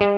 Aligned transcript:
This 0.00 0.08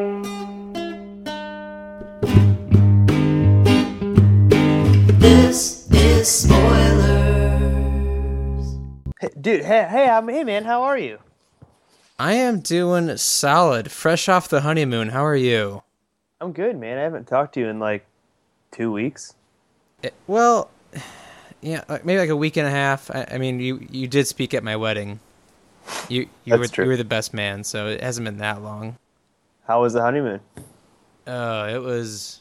is 5.90 6.28
spoilers. 6.28 7.08
Hey, 9.20 9.30
dude, 9.40 9.64
hey, 9.64 9.88
hey, 9.90 10.08
I'm, 10.08 10.28
hey, 10.28 10.44
man, 10.44 10.66
how 10.66 10.84
are 10.84 10.96
you? 10.96 11.18
I 12.16 12.34
am 12.34 12.60
doing 12.60 13.16
solid, 13.16 13.90
fresh 13.90 14.28
off 14.28 14.48
the 14.48 14.60
honeymoon. 14.60 15.08
How 15.08 15.26
are 15.26 15.34
you? 15.34 15.82
I'm 16.40 16.52
good, 16.52 16.78
man. 16.78 16.98
I 16.98 17.02
haven't 17.02 17.26
talked 17.26 17.54
to 17.54 17.60
you 17.60 17.66
in 17.66 17.80
like 17.80 18.06
two 18.70 18.92
weeks. 18.92 19.34
Eh, 20.04 20.10
well, 20.28 20.70
yeah, 21.60 21.82
like 21.88 22.04
maybe 22.04 22.20
like 22.20 22.30
a 22.30 22.36
week 22.36 22.56
and 22.56 22.68
a 22.68 22.70
half. 22.70 23.10
I, 23.10 23.26
I 23.32 23.38
mean, 23.38 23.58
you 23.58 23.84
you 23.90 24.06
did 24.06 24.28
speak 24.28 24.54
at 24.54 24.62
my 24.62 24.76
wedding. 24.76 25.18
You 26.08 26.28
you 26.44 26.56
That's 26.56 26.60
were 26.60 26.68
true. 26.68 26.84
you 26.84 26.90
were 26.92 26.96
the 26.96 27.04
best 27.04 27.34
man, 27.34 27.64
so 27.64 27.88
it 27.88 28.00
hasn't 28.00 28.26
been 28.26 28.38
that 28.38 28.62
long. 28.62 28.96
How 29.64 29.82
was 29.82 29.92
the 29.92 30.00
honeymoon? 30.02 30.40
Uh, 31.26 31.70
it 31.72 31.78
was. 31.78 32.40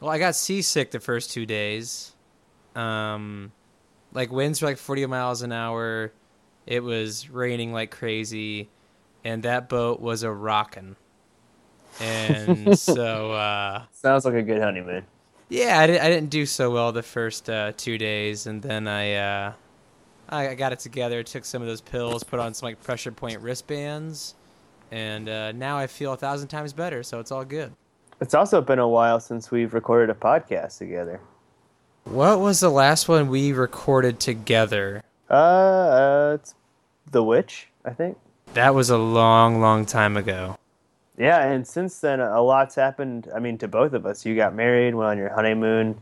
Well, 0.00 0.10
I 0.10 0.18
got 0.18 0.34
seasick 0.34 0.90
the 0.90 1.00
first 1.00 1.30
two 1.32 1.44
days. 1.46 2.14
Um, 2.74 3.52
like 4.12 4.30
winds 4.32 4.62
were 4.62 4.68
like 4.68 4.78
forty 4.78 5.04
miles 5.06 5.42
an 5.42 5.52
hour. 5.52 6.12
It 6.66 6.82
was 6.82 7.28
raining 7.30 7.72
like 7.72 7.90
crazy, 7.90 8.70
and 9.24 9.42
that 9.42 9.68
boat 9.68 10.00
was 10.00 10.22
a 10.22 10.30
rockin'. 10.32 10.96
And 11.98 12.78
so, 12.78 13.32
uh, 13.32 13.84
Sounds 13.92 14.24
like 14.24 14.34
a 14.34 14.42
good 14.42 14.62
honeymoon. 14.62 15.04
yeah, 15.48 15.80
I, 15.80 15.86
did, 15.86 16.00
I 16.00 16.08
didn't 16.08 16.30
do 16.30 16.46
so 16.46 16.70
well 16.70 16.92
the 16.92 17.02
first 17.02 17.50
uh, 17.50 17.72
two 17.76 17.98
days, 17.98 18.46
and 18.46 18.62
then 18.62 18.86
I, 18.88 19.14
uh, 19.14 19.52
I 20.28 20.48
I 20.50 20.54
got 20.54 20.72
it 20.72 20.78
together. 20.78 21.22
Took 21.22 21.44
some 21.44 21.60
of 21.60 21.68
those 21.68 21.80
pills, 21.80 22.22
put 22.24 22.38
on 22.40 22.54
some 22.54 22.68
like 22.68 22.80
pressure 22.82 23.12
point 23.12 23.40
wristbands, 23.40 24.34
and 24.90 25.28
uh, 25.28 25.52
now 25.52 25.78
I 25.78 25.86
feel 25.86 26.12
a 26.12 26.16
thousand 26.16 26.48
times 26.48 26.72
better. 26.72 27.02
So 27.02 27.20
it's 27.20 27.30
all 27.30 27.44
good. 27.44 27.72
It's 28.20 28.34
also 28.34 28.60
been 28.60 28.78
a 28.78 28.88
while 28.88 29.20
since 29.20 29.50
we've 29.50 29.72
recorded 29.72 30.10
a 30.10 30.18
podcast 30.18 30.78
together. 30.78 31.20
What 32.04 32.40
was 32.40 32.60
the 32.60 32.70
last 32.70 33.08
one 33.08 33.28
we 33.28 33.52
recorded 33.52 34.20
together? 34.20 35.02
Uh, 35.28 35.32
uh 35.32 36.36
it's 36.40 36.54
The 37.10 37.22
Witch, 37.22 37.68
I 37.84 37.90
think. 37.90 38.18
That 38.54 38.74
was 38.74 38.90
a 38.90 38.98
long, 38.98 39.60
long 39.60 39.86
time 39.86 40.16
ago. 40.16 40.56
Yeah, 41.16 41.50
and 41.50 41.66
since 41.66 42.00
then, 42.00 42.20
a 42.20 42.40
lot's 42.40 42.74
happened. 42.74 43.28
I 43.34 43.40
mean, 43.40 43.58
to 43.58 43.68
both 43.68 43.92
of 43.92 44.06
us. 44.06 44.24
You 44.24 44.34
got 44.34 44.54
married, 44.54 44.94
went 44.94 45.10
on 45.10 45.18
your 45.18 45.28
honeymoon. 45.28 46.00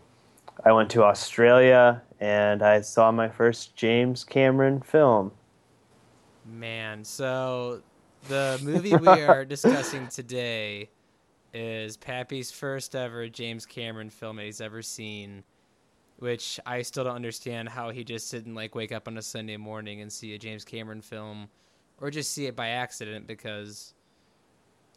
I 0.64 0.72
went 0.72 0.90
to 0.90 1.02
Australia, 1.04 2.02
and 2.20 2.62
I 2.62 2.80
saw 2.80 3.10
my 3.10 3.28
first 3.28 3.76
James 3.76 4.24
Cameron 4.24 4.80
film. 4.80 5.32
Man, 6.46 7.04
so 7.04 7.82
the 8.28 8.60
movie 8.62 8.94
we 8.94 9.08
are 9.22 9.44
discussing 9.44 10.06
today 10.08 10.90
is 11.54 11.96
Pappy's 11.96 12.50
first 12.50 12.94
ever 12.94 13.28
James 13.28 13.64
Cameron 13.64 14.10
film 14.10 14.38
he's 14.38 14.60
ever 14.60 14.82
seen, 14.82 15.42
which 16.18 16.60
I 16.66 16.82
still 16.82 17.04
don't 17.04 17.16
understand 17.16 17.70
how 17.70 17.90
he 17.90 18.04
just 18.04 18.30
didn't 18.30 18.54
like 18.54 18.74
wake 18.74 18.92
up 18.92 19.08
on 19.08 19.16
a 19.16 19.22
Sunday 19.22 19.56
morning 19.56 20.02
and 20.02 20.12
see 20.12 20.34
a 20.34 20.38
James 20.38 20.64
Cameron 20.64 21.00
film 21.00 21.48
or 22.00 22.10
just 22.10 22.32
see 22.32 22.46
it 22.46 22.54
by 22.54 22.68
accident 22.68 23.26
because 23.26 23.94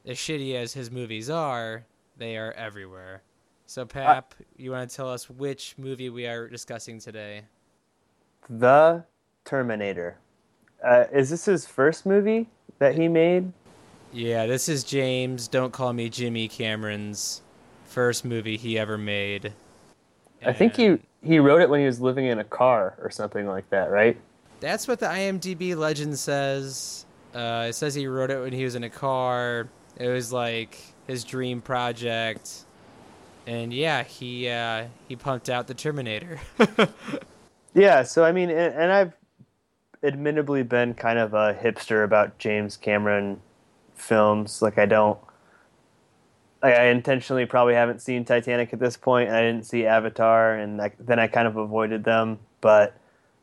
as 0.05 0.17
shitty 0.17 0.55
as 0.55 0.73
his 0.73 0.91
movies 0.91 1.29
are, 1.29 1.85
they 2.17 2.35
are 2.35 2.51
everywhere. 2.51 3.23
So 3.65 3.85
Pap, 3.85 4.35
you 4.57 4.71
want 4.71 4.89
to 4.89 4.95
tell 4.95 5.09
us 5.09 5.29
which 5.29 5.75
movie 5.77 6.09
we 6.09 6.27
are 6.27 6.49
discussing 6.49 6.99
today? 6.99 7.43
The 8.49 9.05
Terminator. 9.45 10.17
Uh, 10.85 11.05
is 11.13 11.29
this 11.29 11.45
his 11.45 11.65
first 11.65 12.05
movie 12.05 12.49
that 12.81 12.95
he 12.95 13.07
made? 13.07 13.53
Yeah, 14.11 14.47
this 14.47 14.67
is 14.67 14.83
James, 14.83 15.47
don't 15.47 15.71
call 15.71 15.93
me 15.93 16.09
Jimmy 16.09 16.47
Cameron's 16.47 17.41
first 17.85 18.25
movie 18.25 18.57
he 18.57 18.77
ever 18.77 18.97
made. 18.97 19.53
I 20.43 20.51
think 20.51 20.75
he 20.75 20.97
he 21.23 21.37
wrote 21.37 21.61
it 21.61 21.69
when 21.69 21.79
he 21.79 21.85
was 21.85 22.01
living 22.01 22.25
in 22.25 22.39
a 22.39 22.43
car 22.43 22.95
or 22.99 23.11
something 23.11 23.47
like 23.47 23.69
that, 23.69 23.91
right? 23.91 24.17
That's 24.59 24.87
what 24.87 24.99
the 24.99 25.05
IMDb 25.05 25.77
legend 25.77 26.17
says. 26.17 27.05
Uh, 27.35 27.67
it 27.69 27.73
says 27.73 27.93
he 27.93 28.07
wrote 28.07 28.31
it 28.31 28.41
when 28.41 28.51
he 28.51 28.63
was 28.63 28.73
in 28.73 28.83
a 28.83 28.89
car. 28.89 29.69
It 29.97 30.07
was 30.07 30.33
like 30.33 30.79
his 31.05 31.23
dream 31.23 31.61
project. 31.61 32.65
And 33.45 33.71
yeah, 33.71 34.01
he 34.01 34.49
uh, 34.49 34.85
he 35.07 35.15
pumped 35.15 35.49
out 35.49 35.67
the 35.67 35.75
Terminator. 35.75 36.39
Yeah, 37.73 38.03
so 38.03 38.23
I 38.23 38.31
mean, 38.31 38.49
and, 38.49 38.73
and 38.75 38.91
I've 38.91 39.13
admittedly 40.03 40.63
been 40.63 40.93
kind 40.93 41.19
of 41.19 41.33
a 41.33 41.53
hipster 41.53 42.03
about 42.03 42.37
James 42.37 42.77
Cameron 42.77 43.41
films. 43.95 44.61
Like, 44.61 44.77
I 44.77 44.85
don't, 44.85 45.19
like, 46.61 46.75
I 46.75 46.85
intentionally 46.85 47.45
probably 47.45 47.73
haven't 47.75 48.01
seen 48.01 48.25
Titanic 48.25 48.73
at 48.73 48.79
this 48.79 48.97
point, 48.97 49.29
and 49.29 49.37
I 49.37 49.41
didn't 49.41 49.65
see 49.65 49.85
Avatar, 49.85 50.55
and 50.55 50.81
I, 50.81 50.91
then 50.99 51.19
I 51.19 51.27
kind 51.27 51.47
of 51.47 51.57
avoided 51.57 52.03
them. 52.03 52.39
But 52.61 52.95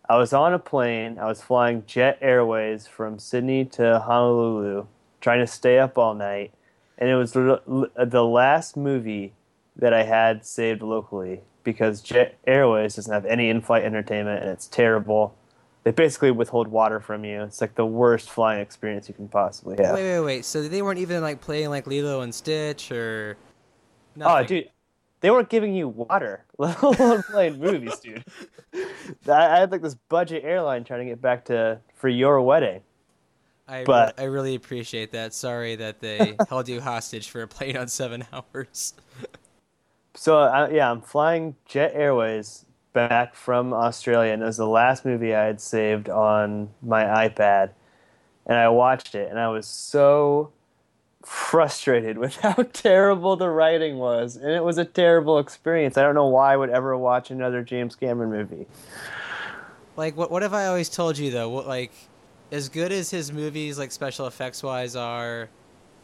I 0.08 0.16
was 0.16 0.32
on 0.32 0.54
a 0.54 0.58
plane, 0.58 1.19
I 1.19 1.26
was 1.26 1.42
flying 1.42 1.84
Jet 1.86 2.19
Airways 2.20 2.86
from 2.86 3.19
Sydney 3.19 3.64
to 3.66 4.00
Honolulu, 4.00 4.86
trying 5.20 5.40
to 5.40 5.46
stay 5.46 5.78
up 5.78 5.98
all 5.98 6.14
night, 6.14 6.52
and 6.96 7.08
it 7.08 7.14
was 7.14 7.32
the 7.32 7.90
the 7.96 8.25
last 8.25 8.76
movie 8.76 9.32
that 9.76 9.92
I 9.92 10.02
had 10.02 10.44
saved 10.44 10.82
locally 10.82 11.42
because 11.62 12.00
Jet 12.00 12.36
Airways 12.46 12.96
doesn't 12.96 13.12
have 13.12 13.26
any 13.26 13.48
in-flight 13.50 13.84
entertainment 13.84 14.42
and 14.42 14.50
it's 14.50 14.66
terrible. 14.66 15.34
They 15.84 15.93
basically 15.93 16.31
withhold 16.31 16.69
water 16.69 17.00
from 17.00 17.25
you. 17.25 17.43
It's 17.43 17.61
like 17.61 17.75
the 17.75 17.87
worst 17.87 18.31
flying 18.31 18.61
experience 18.61 19.09
you 19.09 19.15
can 19.15 19.28
possibly 19.28 19.77
have. 19.83 19.94
wait, 19.94 20.03
wait, 20.03 20.21
wait. 20.21 20.44
So 20.44 20.66
they 20.66 20.83
weren't 20.83 20.99
even 20.99 21.22
like 21.22 21.41
playing 21.41 21.71
like 21.71 21.87
Lilo 21.87 22.21
and 22.21 22.34
Stitch 22.34 22.93
or 22.93 23.37
oh, 24.21 24.44
dude, 24.44 24.69
they 25.21 25.31
weren't 25.31 25.49
giving 25.49 25.75
you 25.75 25.88
water, 25.88 26.44
let 26.59 26.81
alone 26.83 27.22
playing 27.25 27.59
movies, 27.59 27.99
dude. 28.00 28.25
I, 29.28 29.33
I 29.33 29.61
had 29.61 29.72
like 29.72 29.83
this 29.83 29.94
budget 30.09 30.44
airline 30.44 30.84
trying 30.84 31.00
to 31.00 31.06
get 31.06 31.21
back 31.21 31.47
to 31.47 31.81
for 31.94 32.09
your 32.09 32.41
wedding. 32.43 32.83
I, 33.67 33.84
but- 33.84 34.19
I 34.19 34.25
really 34.25 34.55
appreciate 34.55 35.12
that. 35.12 35.34
Sorry 35.34 35.77
that 35.77 36.00
they 36.00 36.37
held 36.49 36.69
you 36.69 36.81
hostage 36.81 37.28
for 37.28 37.43
a 37.43 37.49
plane 37.49 37.77
on 37.77 37.88
seven 37.88 38.25
hours. 38.33 38.94
So 40.15 40.38
uh, 40.38 40.69
yeah, 40.72 40.91
I'm 40.91 41.00
flying 41.00 41.55
Jet 41.67 41.93
Airways 41.94 42.65
back 42.98 43.36
from 43.36 43.72
Australia, 43.72 44.32
and 44.32 44.42
it 44.42 44.47
was 44.47 44.56
the 44.56 44.66
last 44.66 45.04
movie 45.04 45.32
I 45.32 45.44
had 45.44 45.60
saved 45.60 46.09
on 46.09 46.70
my 46.82 47.04
iPad, 47.04 47.70
and 48.44 48.59
I 48.59 48.69
watched 48.70 49.14
it, 49.14 49.31
and 49.31 49.38
I 49.38 49.47
was 49.50 49.69
so 49.69 50.50
frustrated 51.22 52.19
with 52.25 52.34
how 52.38 52.54
terrible 52.72 53.37
the 53.37 53.50
writing 53.50 53.98
was, 53.98 54.34
and 54.34 54.50
it 54.50 54.64
was 54.64 54.78
a 54.78 54.84
terrible 54.84 55.38
experience. 55.38 55.97
I 55.97 56.03
don't 56.03 56.16
know 56.16 56.26
why 56.26 56.54
I 56.54 56.56
would 56.56 56.70
ever 56.70 56.98
watch 56.98 57.31
another 57.31 57.62
James 57.62 57.94
Cameron 57.94 58.31
movie. 58.31 58.66
Like, 59.97 60.16
what 60.16 60.32
what 60.32 60.42
have 60.42 60.54
I 60.54 60.66
always 60.66 60.88
told 60.88 61.19
you 61.19 61.31
though? 61.31 61.50
What 61.50 61.69
like, 61.69 61.92
as 62.50 62.69
good 62.69 62.91
as 62.91 63.10
his 63.10 63.31
movies, 63.31 63.78
like 63.78 63.92
special 63.92 64.26
effects 64.26 64.60
wise, 64.60 64.97
are, 64.97 65.48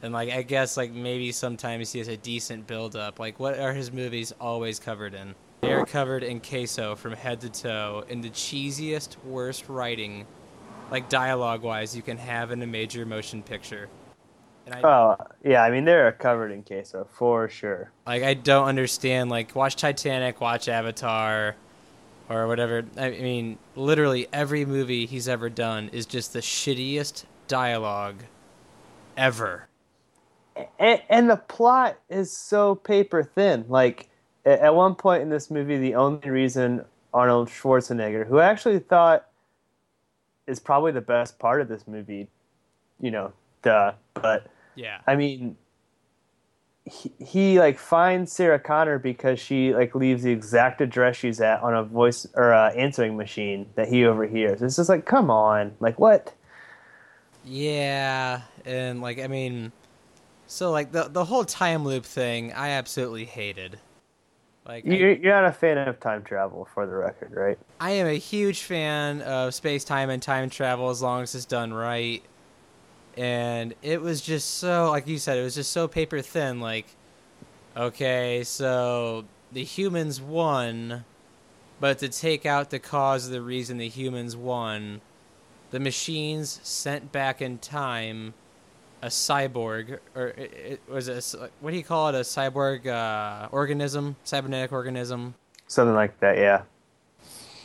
and 0.01 0.13
like 0.15 0.31
I 0.31 0.43
guess 0.43 0.77
like 0.77 0.93
maybe 0.93 1.33
sometimes 1.33 1.91
he 1.91 1.99
has 1.99 2.07
a 2.07 2.17
decent 2.17 2.69
build 2.69 2.95
up. 2.95 3.19
Like, 3.19 3.41
what 3.41 3.59
are 3.59 3.73
his 3.73 3.91
movies 3.91 4.33
always 4.41 4.79
covered 4.79 5.15
in? 5.15 5.35
They 5.65 5.73
are 5.73 5.85
covered 5.85 6.23
in 6.23 6.41
queso 6.41 6.95
from 6.95 7.13
head 7.13 7.41
to 7.43 7.49
toe 7.51 8.05
in 8.09 8.21
the 8.21 8.31
cheesiest, 8.31 9.17
worst 9.25 9.69
writing, 9.69 10.27
like 10.91 11.09
dialogue 11.09 11.63
wise, 11.63 11.97
you 11.97 12.03
can 12.03 12.19
have 12.19 12.51
in 12.51 12.63
a 12.63 12.67
major 12.67 13.07
motion 13.07 13.43
picture. 13.43 13.89
And 14.67 14.75
I, 14.75 14.83
Oh 14.83 15.17
yeah, 15.43 15.63
I 15.63 15.71
mean 15.71 15.85
they're 15.85 16.13
covered 16.13 16.51
in 16.53 16.63
queso 16.63 17.07
for 17.11 17.49
sure. 17.49 17.93
Like 18.07 18.23
I 18.23 18.35
don't 18.35 18.67
understand. 18.67 19.31
Like 19.31 19.55
watch 19.55 19.77
Titanic, 19.77 20.41
watch 20.41 20.69
Avatar, 20.69 21.57
or 22.29 22.47
whatever. 22.47 22.85
I 22.97 23.11
mean, 23.11 23.59
literally 23.77 24.29
every 24.33 24.65
movie 24.65 25.07
he's 25.07 25.29
ever 25.29 25.49
done 25.51 25.89
is 25.93 26.07
just 26.07 26.33
the 26.33 26.41
shittiest 26.41 27.25
dialogue 27.49 28.25
ever. 29.17 29.69
and, 30.79 31.03
and 31.09 31.31
the 31.31 31.37
plot 31.37 31.99
is 32.09 32.37
so 32.37 32.75
paper 32.75 33.23
thin. 33.23 33.67
Like 33.69 34.09
at 34.45 34.75
one 34.75 34.95
point 34.95 35.23
in 35.23 35.31
this 35.31 35.51
movie, 35.51 35.79
the 35.79 35.95
only 35.95 36.29
reason 36.29 36.85
Arnold 37.13 37.49
Schwarzenegger, 37.49 38.27
who 38.27 38.39
I 38.39 38.47
actually 38.47 38.79
thought 38.79 39.27
is 40.47 40.61
probably 40.61 40.93
the 40.93 41.01
best 41.01 41.39
part 41.39 41.61
of 41.61 41.69
this 41.69 41.87
movie, 41.87 42.29
you 43.01 43.11
know, 43.11 43.33
duh, 43.63 43.93
but 44.15 44.47
Yeah. 44.75 45.01
I 45.07 45.17
mean, 45.17 45.57
he, 46.85 47.13
he 47.19 47.59
like 47.59 47.79
finds 47.79 48.31
Sarah 48.33 48.59
Connor 48.59 48.99
because 48.99 49.41
she 49.41 49.73
like 49.75 49.95
leaves 49.95 50.23
the 50.23 50.33
exact 50.33 50.81
address 50.83 51.17
she's 51.17 51.41
at 51.41 51.63
on 51.63 51.75
a 51.75 51.83
voice 51.83 52.27
or 52.35 52.53
uh, 52.53 52.73
answering 52.73 53.17
machine 53.17 53.67
that 53.75 53.89
he 53.89 54.05
overhears. 54.05 54.61
It's 54.61 54.77
just 54.77 54.91
like, 54.91 55.07
come 55.07 55.31
on, 55.31 55.75
like 55.81 55.99
what? 55.99 56.35
Yeah, 57.43 58.43
and 58.67 59.01
like 59.01 59.19
I 59.19 59.29
mean, 59.29 59.73
so 60.47 60.71
like 60.71 60.93
the 60.93 61.05
the 61.05 61.25
whole 61.25 61.45
time 61.45 61.85
loop 61.85 62.05
thing, 62.05 62.53
I 62.53 62.71
absolutely 62.71 63.25
hated. 63.25 63.79
Like 64.67 64.85
You're, 64.85 65.13
you're 65.13 65.35
not 65.35 65.45
a 65.45 65.53
fan 65.53 65.77
of 65.77 66.01
time 66.01 66.23
travel, 66.23 66.67
for 66.73 66.87
the 66.87 66.95
record, 66.95 67.33
right? 67.33 67.59
I 67.81 67.91
am 67.93 68.07
a 68.07 68.19
huge 68.19 68.63
fan 68.63 69.21
of 69.23 69.55
space 69.55 69.85
time 69.85 70.09
and 70.09 70.23
time 70.23 70.49
travel 70.49 70.89
as 70.91 71.03
long 71.03 71.23
as 71.23 71.35
it's 71.35 71.45
done 71.45 71.73
right. 71.73 72.23
and 73.17 73.75
it 73.83 74.01
was 74.01 74.21
just 74.21 74.55
so 74.59 74.91
like 74.91 75.07
you 75.07 75.19
said, 75.19 75.39
it 75.39 75.43
was 75.43 75.55
just 75.55 75.73
so 75.73 75.87
paper 75.87 76.21
thin. 76.23 76.61
Like, 76.61 76.87
okay, 77.77 78.43
so 78.45 79.25
the 79.53 79.65
humans 79.65 80.21
won, 80.21 81.05
but 81.79 81.99
to 81.99 82.09
take 82.09 82.47
out 82.47 82.71
the 82.71 82.79
cause 82.79 83.27
of 83.27 83.33
the 83.33 83.43
reason 83.43 83.77
the 83.79 83.89
humans 83.89 84.37
won, 84.37 85.01
the 85.71 85.81
machines 85.81 86.61
sent 86.63 87.13
back 87.13 87.43
in 87.43 87.59
time 87.59 88.35
a 89.05 89.09
cyborg 89.09 89.99
or 90.17 90.29
it, 90.29 90.53
it 90.55 90.81
was 90.89 91.09
a 91.09 91.51
what 91.61 91.73
do 91.73 91.77
you 91.77 91.85
call 91.85 92.09
it? 92.09 92.15
A 92.15 92.21
cyborg 92.21 92.87
uh, 92.87 93.49
organism? 93.53 94.17
Cybernetic 94.25 94.73
organism? 94.73 95.35
Something 95.67 95.95
like 95.95 96.19
that, 96.21 96.39
yeah. 96.39 96.63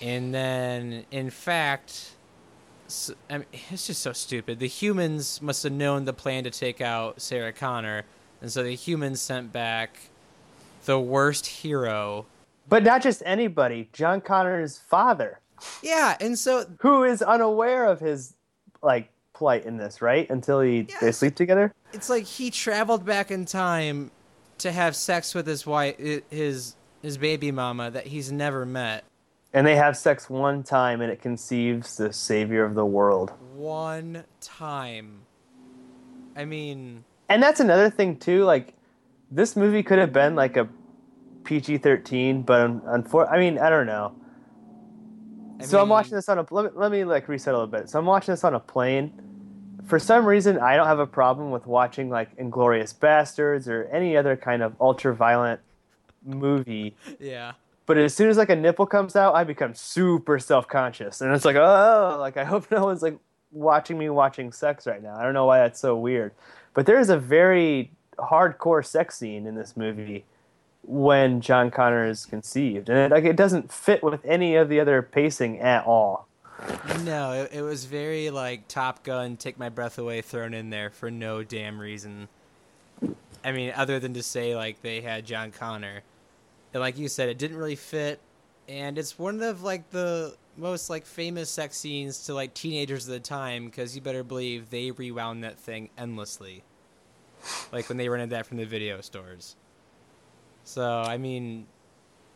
and 0.02 0.34
then 0.34 1.06
in 1.12 1.30
fact 1.30 2.12
s 2.88 3.12
I 3.30 3.38
mean, 3.38 3.48
it's 3.72 3.88
just 3.88 4.02
so 4.02 4.12
stupid. 4.12 4.60
The 4.60 4.68
humans 4.68 5.42
must 5.42 5.64
have 5.64 5.72
known 5.72 6.04
the 6.04 6.14
plan 6.14 6.44
to 6.44 6.52
take 6.52 6.82
out 6.82 7.22
sarah 7.22 7.54
connor 7.54 8.04
and 8.42 8.52
so 8.52 8.62
the 8.62 8.76
humans 8.76 9.22
sent 9.22 9.54
back 9.54 9.98
the 10.86 11.00
worst 11.00 11.46
hero. 11.46 12.26
But 12.68 12.84
not 12.84 13.02
just 13.02 13.24
anybody. 13.26 13.90
John 13.94 14.20
Connor's 14.20 14.78
father, 14.78 15.40
yeah 15.82 16.18
and 16.20 16.38
so 16.38 16.66
who 16.82 17.06
is 17.06 17.22
unaware 17.22 17.86
of 17.86 18.02
his 18.02 18.36
like 18.82 19.10
plight 19.40 19.66
in 19.66 19.78
this, 19.78 20.02
right? 20.02 20.30
Until 20.30 20.60
he 20.60 20.86
they 21.00 21.14
sleep 21.14 21.34
together. 21.36 21.74
it's 21.94 22.10
like 22.10 22.26
he 22.26 22.52
traveled 22.52 23.06
back 23.06 23.32
in 23.32 23.46
time 23.46 24.12
to 24.58 24.72
have 24.74 24.94
sex 24.96 25.34
with 25.34 25.48
his 25.48 25.66
wife 25.66 25.96
his 26.30 26.76
his 27.02 27.18
baby 27.18 27.50
mama 27.50 27.90
that 27.90 28.08
he's 28.08 28.30
never 28.32 28.66
met 28.66 29.06
And 29.54 29.66
they 29.66 29.78
have 29.78 29.96
sex 29.98 30.30
one 30.30 30.62
time 30.64 31.00
and 31.00 31.10
it 31.10 31.22
conceives 31.22 31.96
the 31.96 32.12
savior 32.12 32.66
of 32.66 32.76
the 32.76 32.86
world. 32.86 33.32
one 33.56 34.26
time. 34.42 35.22
I 36.36 36.44
mean, 36.46 37.06
And 37.30 37.42
that's 37.42 37.62
another 37.62 37.90
thing 37.90 38.18
too, 38.18 38.44
like 38.44 38.74
this 39.32 39.56
movie 39.56 39.82
could 39.84 40.00
have 40.00 40.12
been 40.12 40.36
like 40.36 40.58
a 40.58 40.68
PG 41.46 41.78
thirteen, 41.78 42.42
but 42.42 42.68
unfor- 42.86 43.32
I 43.32 43.40
mean, 43.40 43.58
I 43.58 43.70
don't 43.70 43.88
know. 43.88 44.14
I 45.62 45.64
so 45.66 45.82
I'm 45.82 45.90
watching 45.90 46.16
this 46.16 46.28
on 46.30 46.38
a 46.40 46.46
let 46.52 46.66
me, 46.66 46.72
let 46.76 46.92
me 46.92 47.04
like 47.06 47.28
reset 47.30 47.54
a 47.54 47.58
little 47.58 47.68
bit. 47.72 47.90
So 47.90 47.98
I'm 48.00 48.06
watching 48.06 48.34
this 48.34 48.44
on 48.44 48.54
a 48.56 48.60
plane. 48.60 49.12
For 49.86 50.00
some 50.00 50.26
reason, 50.26 50.58
I 50.60 50.76
don't 50.76 50.88
have 50.88 51.00
a 51.00 51.08
problem 51.08 51.52
with 51.52 51.66
watching 51.68 52.10
like 52.10 52.36
Inglourious 52.38 52.94
Basterds 52.94 53.68
or 53.68 53.86
any 53.92 54.18
other 54.18 54.36
kind 54.36 54.62
of 54.62 54.76
ultra 54.80 55.16
violent 55.16 55.60
movie. 56.24 56.96
yeah, 57.20 57.54
But 57.86 57.98
as 57.98 58.14
soon 58.14 58.30
as 58.30 58.38
like 58.38 58.50
a 58.50 58.56
nipple 58.56 58.86
comes 58.86 59.16
out, 59.16 59.36
I 59.36 59.44
become 59.44 59.74
super 59.74 60.40
self 60.40 60.68
conscious, 60.68 61.22
and 61.22 61.34
it's 61.34 61.46
like, 61.46 61.56
oh, 61.56 62.18
like 62.20 62.38
I 62.38 62.44
hope 62.44 62.70
no 62.72 62.86
one's 62.86 63.02
like 63.02 63.18
watching 63.52 63.98
me 63.98 64.10
watching 64.10 64.52
sex 64.52 64.86
right 64.86 65.02
now. 65.02 65.16
I 65.16 65.24
don't 65.24 65.34
know 65.34 65.46
why 65.46 65.60
that's 65.60 65.80
so 65.80 65.96
weird, 65.98 66.34
but 66.74 66.86
there 66.86 67.00
is 67.00 67.10
a 67.10 67.18
very 67.18 67.92
hardcore 68.18 68.86
sex 68.86 69.18
scene 69.18 69.48
in 69.48 69.56
this 69.56 69.78
movie 69.78 70.26
when 70.84 71.42
John 71.42 71.72
Connor 71.72 72.06
is 72.06 72.26
conceived, 72.26 72.90
and 72.90 72.98
it, 72.98 73.12
like 73.12 73.26
it 73.26 73.36
doesn't 73.36 73.72
fit 73.72 74.04
with 74.04 74.24
any 74.26 74.56
of 74.56 74.70
the 74.70 74.80
other 74.80 75.02
pacing 75.02 75.60
at 75.60 75.86
all. 75.86 76.28
No, 77.04 77.32
it, 77.34 77.52
it 77.54 77.62
was 77.62 77.86
very 77.86 78.30
like 78.30 78.68
Top 78.68 79.04
Gun, 79.04 79.38
take 79.38 79.58
my 79.58 79.70
breath 79.70 79.98
away, 79.98 80.22
thrown 80.22 80.54
in 80.54 80.70
there 80.70 80.90
for 80.90 81.10
no 81.10 81.44
damn 81.44 81.80
reason. 81.80 82.28
I 83.44 83.52
mean, 83.52 83.72
other 83.76 84.00
than 84.00 84.14
to 84.14 84.24
say 84.24 84.56
like 84.56 84.82
they 84.82 85.02
had 85.02 85.26
John 85.26 85.52
Connor, 85.52 86.02
and 86.74 86.82
like 86.82 86.98
you 86.98 87.08
said, 87.08 87.30
it 87.30 87.38
didn't 87.38 87.58
really 87.58 87.76
fit, 87.76 88.20
and 88.68 88.98
it's 88.98 89.18
one 89.18 89.42
of 89.42 89.64
like 89.64 89.90
the 89.92 90.36
most 90.58 90.90
like 90.90 91.06
famous 91.06 91.50
sex 91.50 91.78
scenes 91.78 92.26
to 92.26 92.34
like 92.34 92.54
teenagers 92.54 93.08
of 93.08 93.14
the 93.14 93.20
time 93.20 93.66
because 93.66 93.96
you 93.96 94.02
better 94.02 94.24
believe 94.24 94.70
they 94.70 94.92
rewound 94.92 95.44
that 95.44 95.58
thing 95.58 95.90
endlessly, 95.98 96.64
like 97.72 97.88
when 97.88 97.98
they 97.98 98.10
rented 98.10 98.32
that 98.32 98.46
from 98.46 98.58
the 98.58 98.66
video 98.66 99.00
stores. 99.02 99.56
So 100.66 100.86
I 100.86 101.18
mean, 101.18 101.66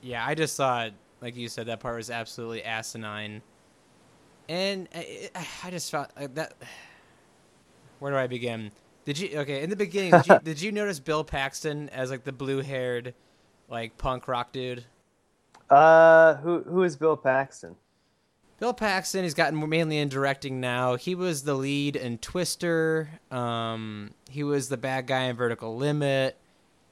yeah, 0.01 0.25
I 0.25 0.35
just 0.35 0.55
thought, 0.55 0.91
like 1.21 1.35
you 1.35 1.49
said, 1.49 1.67
that 1.67 1.79
part 1.79 1.97
was 1.97 2.09
absolutely 2.09 2.63
asinine, 2.63 3.41
and 4.50 4.88
I, 4.94 5.30
I 5.63 5.72
just 5.72 5.92
felt 5.92 6.10
uh, 6.18 6.28
that. 6.34 6.54
Where 8.00 8.12
do 8.12 8.18
I 8.18 8.28
begin? 8.28 8.72
Did 9.06 9.19
you 9.19 9.40
okay 9.40 9.63
in 9.63 9.69
the 9.69 9.75
beginning? 9.75 10.12
Did 10.12 10.28
you, 10.28 10.40
did 10.44 10.62
you 10.62 10.72
notice 10.72 11.00
Bill 11.00 11.24
Paxton 11.24 11.90
as 11.90 12.10
like 12.12 12.24
the 12.24 12.31
blue-haired, 12.31 13.13
like 13.69 13.98
punk 13.98 14.28
rock 14.28 14.51
dude? 14.51 14.86
Uh, 15.69 16.36
who 16.36 16.63
who 16.63 16.84
is 16.84 16.95
Bill 16.95 17.18
Paxton? 17.18 17.75
Bill 18.60 18.74
Paxton, 18.74 19.24
he's 19.24 19.34
gotten 19.34 19.68
mainly 19.68 19.98
in 19.98 20.07
directing 20.07 20.62
now. 20.62 20.95
He 20.95 21.16
was 21.16 21.44
the 21.44 21.54
lead 21.54 21.95
in 21.95 22.18
Twister. 22.19 23.10
Um, 23.31 24.12
he 24.30 24.44
was 24.44 24.69
the 24.69 24.78
bad 24.78 25.07
guy 25.07 25.24
in 25.24 25.36
Vertical 25.36 25.75
Limit. 25.75 26.38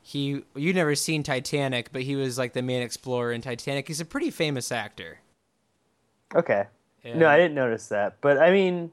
He 0.02 0.44
you 0.56 0.74
never 0.74 0.96
seen 0.96 1.24
Titanic, 1.24 1.92
but 1.94 2.02
he 2.02 2.16
was 2.16 2.38
like 2.38 2.54
the 2.54 2.62
main 2.62 2.82
explorer 2.82 3.32
in 3.32 3.42
Titanic. 3.42 3.88
He's 3.88 4.02
a 4.02 4.06
pretty 4.06 4.32
famous 4.32 4.72
actor. 4.72 5.20
Okay, 6.36 6.66
And- 7.04 7.20
no, 7.20 7.28
I 7.28 7.38
didn't 7.38 7.56
notice 7.56 7.88
that, 7.88 8.18
but 8.22 8.38
I 8.38 8.52
mean, 8.52 8.92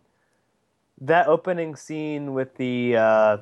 that 1.01 1.27
opening 1.29 1.77
scene 1.77 2.33
with 2.35 2.57
the 2.57 2.97
uh, 2.97 3.37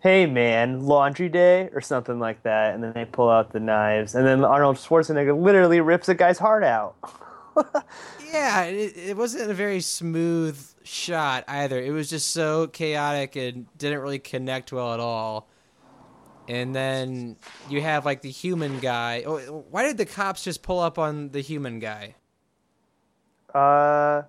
"Hey 0.00 0.26
man, 0.26 0.84
laundry 0.84 1.28
day" 1.28 1.70
or 1.72 1.80
something 1.80 2.18
like 2.18 2.42
that, 2.42 2.74
and 2.74 2.82
then 2.82 2.92
they 2.92 3.04
pull 3.04 3.30
out 3.30 3.52
the 3.52 3.60
knives, 3.60 4.14
and 4.14 4.26
then 4.26 4.44
Arnold 4.44 4.76
Schwarzenegger 4.76 5.40
literally 5.40 5.80
rips 5.80 6.08
a 6.08 6.14
guy's 6.14 6.38
heart 6.38 6.64
out. 6.64 6.96
Yeah, 8.32 8.64
it, 8.64 8.96
it 8.96 9.16
wasn't 9.16 9.48
a 9.48 9.54
very 9.54 9.80
smooth 9.80 10.58
shot 10.82 11.44
either. 11.46 11.80
It 11.80 11.92
was 11.92 12.10
just 12.10 12.32
so 12.32 12.66
chaotic 12.66 13.36
and 13.36 13.66
didn't 13.78 14.00
really 14.00 14.18
connect 14.18 14.72
well 14.72 14.92
at 14.92 14.98
all. 14.98 15.48
And 16.48 16.74
then 16.74 17.36
you 17.70 17.80
have 17.80 18.04
like 18.04 18.22
the 18.22 18.30
human 18.30 18.80
guy. 18.80 19.22
Oh, 19.24 19.64
why 19.70 19.84
did 19.84 19.98
the 19.98 20.04
cops 20.04 20.42
just 20.42 20.64
pull 20.64 20.80
up 20.80 20.98
on 20.98 21.28
the 21.28 21.42
human 21.42 21.78
guy? 21.78 22.16
Uh, 23.54 24.22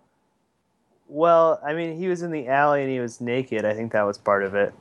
well, 1.08 1.60
I 1.66 1.74
mean, 1.74 1.98
he 1.98 2.08
was 2.08 2.22
in 2.22 2.32
the 2.32 2.48
alley 2.48 2.82
and 2.82 2.92
he 2.92 3.00
was 3.00 3.22
naked. 3.22 3.66
I 3.66 3.74
think 3.74 3.92
that 3.94 4.04
was 4.04 4.18
part 4.18 4.44
of 4.44 4.56
it. 4.56 4.74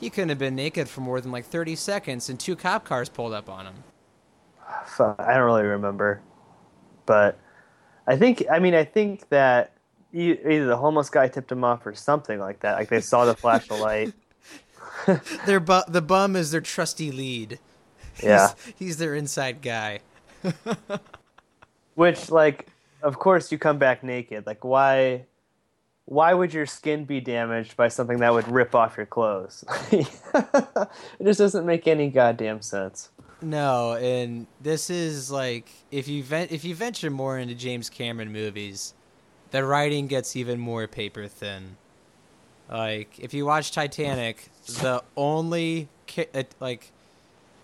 He 0.00 0.10
couldn't 0.10 0.30
have 0.30 0.38
been 0.38 0.56
naked 0.56 0.88
for 0.88 1.00
more 1.00 1.20
than 1.20 1.30
like 1.30 1.44
30 1.44 1.76
seconds, 1.76 2.28
and 2.28 2.38
two 2.38 2.56
cop 2.56 2.84
cars 2.84 3.08
pulled 3.08 3.32
up 3.32 3.48
on 3.48 3.66
him. 3.66 3.74
I 4.98 5.34
don't 5.34 5.44
really 5.44 5.62
remember, 5.62 6.20
but 7.06 7.38
I 8.06 8.16
think 8.16 8.44
I 8.50 8.58
mean 8.58 8.74
I 8.74 8.84
think 8.84 9.28
that 9.28 9.72
either 10.12 10.66
the 10.66 10.76
homeless 10.76 11.08
guy 11.08 11.28
tipped 11.28 11.52
him 11.52 11.62
off 11.62 11.86
or 11.86 11.94
something 11.94 12.38
like 12.38 12.60
that. 12.60 12.76
Like 12.78 12.88
they 12.88 13.00
saw 13.00 13.24
the 13.24 13.34
flash 13.34 13.70
of 13.70 13.78
light. 13.78 14.12
Their 15.46 15.60
bu- 15.60 15.88
the 15.88 16.02
bum 16.02 16.36
is 16.36 16.50
their 16.50 16.60
trusty 16.60 17.10
lead. 17.10 17.58
Yeah. 18.22 18.48
He's, 18.64 18.74
he's 18.78 18.96
their 18.98 19.14
inside 19.14 19.62
guy. 19.62 20.00
Which 21.94 22.30
like 22.30 22.68
of 23.02 23.18
course 23.18 23.52
you 23.52 23.58
come 23.58 23.78
back 23.78 24.02
naked. 24.02 24.46
Like 24.46 24.64
why 24.64 25.26
why 26.04 26.34
would 26.34 26.52
your 26.52 26.66
skin 26.66 27.04
be 27.04 27.20
damaged 27.20 27.76
by 27.76 27.88
something 27.88 28.18
that 28.18 28.32
would 28.32 28.48
rip 28.48 28.74
off 28.74 28.96
your 28.96 29.06
clothes? 29.06 29.64
it 29.92 30.08
just 31.22 31.38
doesn't 31.38 31.64
make 31.64 31.86
any 31.86 32.10
goddamn 32.10 32.60
sense. 32.62 33.10
No, 33.40 33.94
and 33.94 34.46
this 34.60 34.90
is 34.90 35.30
like 35.30 35.68
if 35.90 36.08
you 36.08 36.22
ven- 36.22 36.48
if 36.50 36.64
you 36.64 36.74
venture 36.74 37.10
more 37.10 37.38
into 37.38 37.54
James 37.54 37.90
Cameron 37.90 38.32
movies, 38.32 38.94
the 39.50 39.64
writing 39.64 40.06
gets 40.06 40.36
even 40.36 40.58
more 40.58 40.86
paper 40.86 41.26
thin. 41.26 41.76
Like 42.70 43.18
if 43.18 43.34
you 43.34 43.44
watch 43.44 43.72
Titanic, 43.72 44.48
the 44.66 45.02
only 45.16 45.88
like 46.60 46.92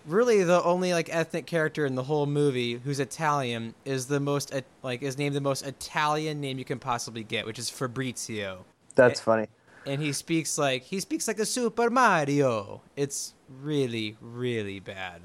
really 0.09 0.43
the 0.43 0.63
only 0.63 0.93
like 0.93 1.13
ethnic 1.13 1.45
character 1.45 1.85
in 1.85 1.95
the 1.95 2.03
whole 2.03 2.25
movie 2.25 2.73
who's 2.73 2.99
Italian 2.99 3.73
is 3.85 4.07
the 4.07 4.19
most 4.19 4.53
like 4.83 5.01
is 5.01 5.17
named 5.17 5.35
the 5.35 5.41
most 5.41 5.65
Italian 5.65 6.41
name 6.41 6.57
you 6.57 6.65
can 6.65 6.79
possibly 6.79 7.23
get, 7.23 7.45
which 7.45 7.59
is 7.59 7.69
Fabrizio. 7.69 8.65
That's 8.95 9.19
funny. 9.19 9.47
And 9.85 10.01
he 10.01 10.11
speaks 10.11 10.57
like 10.57 10.83
he 10.83 10.99
speaks 10.99 11.27
like 11.27 11.39
a 11.39 11.45
Super 11.45 11.89
Mario. 11.89 12.81
It's 12.95 13.33
really 13.61 14.17
really 14.21 14.79
bad. 14.79 15.21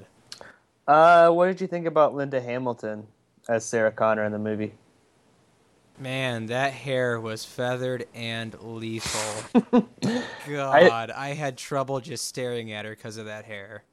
Uh, 0.87 1.29
what 1.29 1.47
did 1.47 1.59
you 1.59 1.67
think 1.67 1.87
about 1.87 2.13
Linda 2.13 2.39
Hamilton 2.39 3.07
as 3.49 3.65
Sarah 3.65 3.91
Connor 3.91 4.23
in 4.23 4.31
the 4.31 4.39
movie? 4.39 4.73
Man, 5.97 6.47
that 6.47 6.73
hair 6.73 7.21
was 7.21 7.45
feathered 7.45 8.05
and 8.13 8.53
lethal. 8.61 9.63
God, 10.47 11.09
I, 11.09 11.29
had 11.29 11.57
trouble 11.57 12.01
just 12.01 12.25
staring 12.25 12.73
at 12.73 12.83
her 12.83 12.91
because 12.91 13.15
of 13.15 13.27
that 13.27 13.45
hair. 13.45 13.83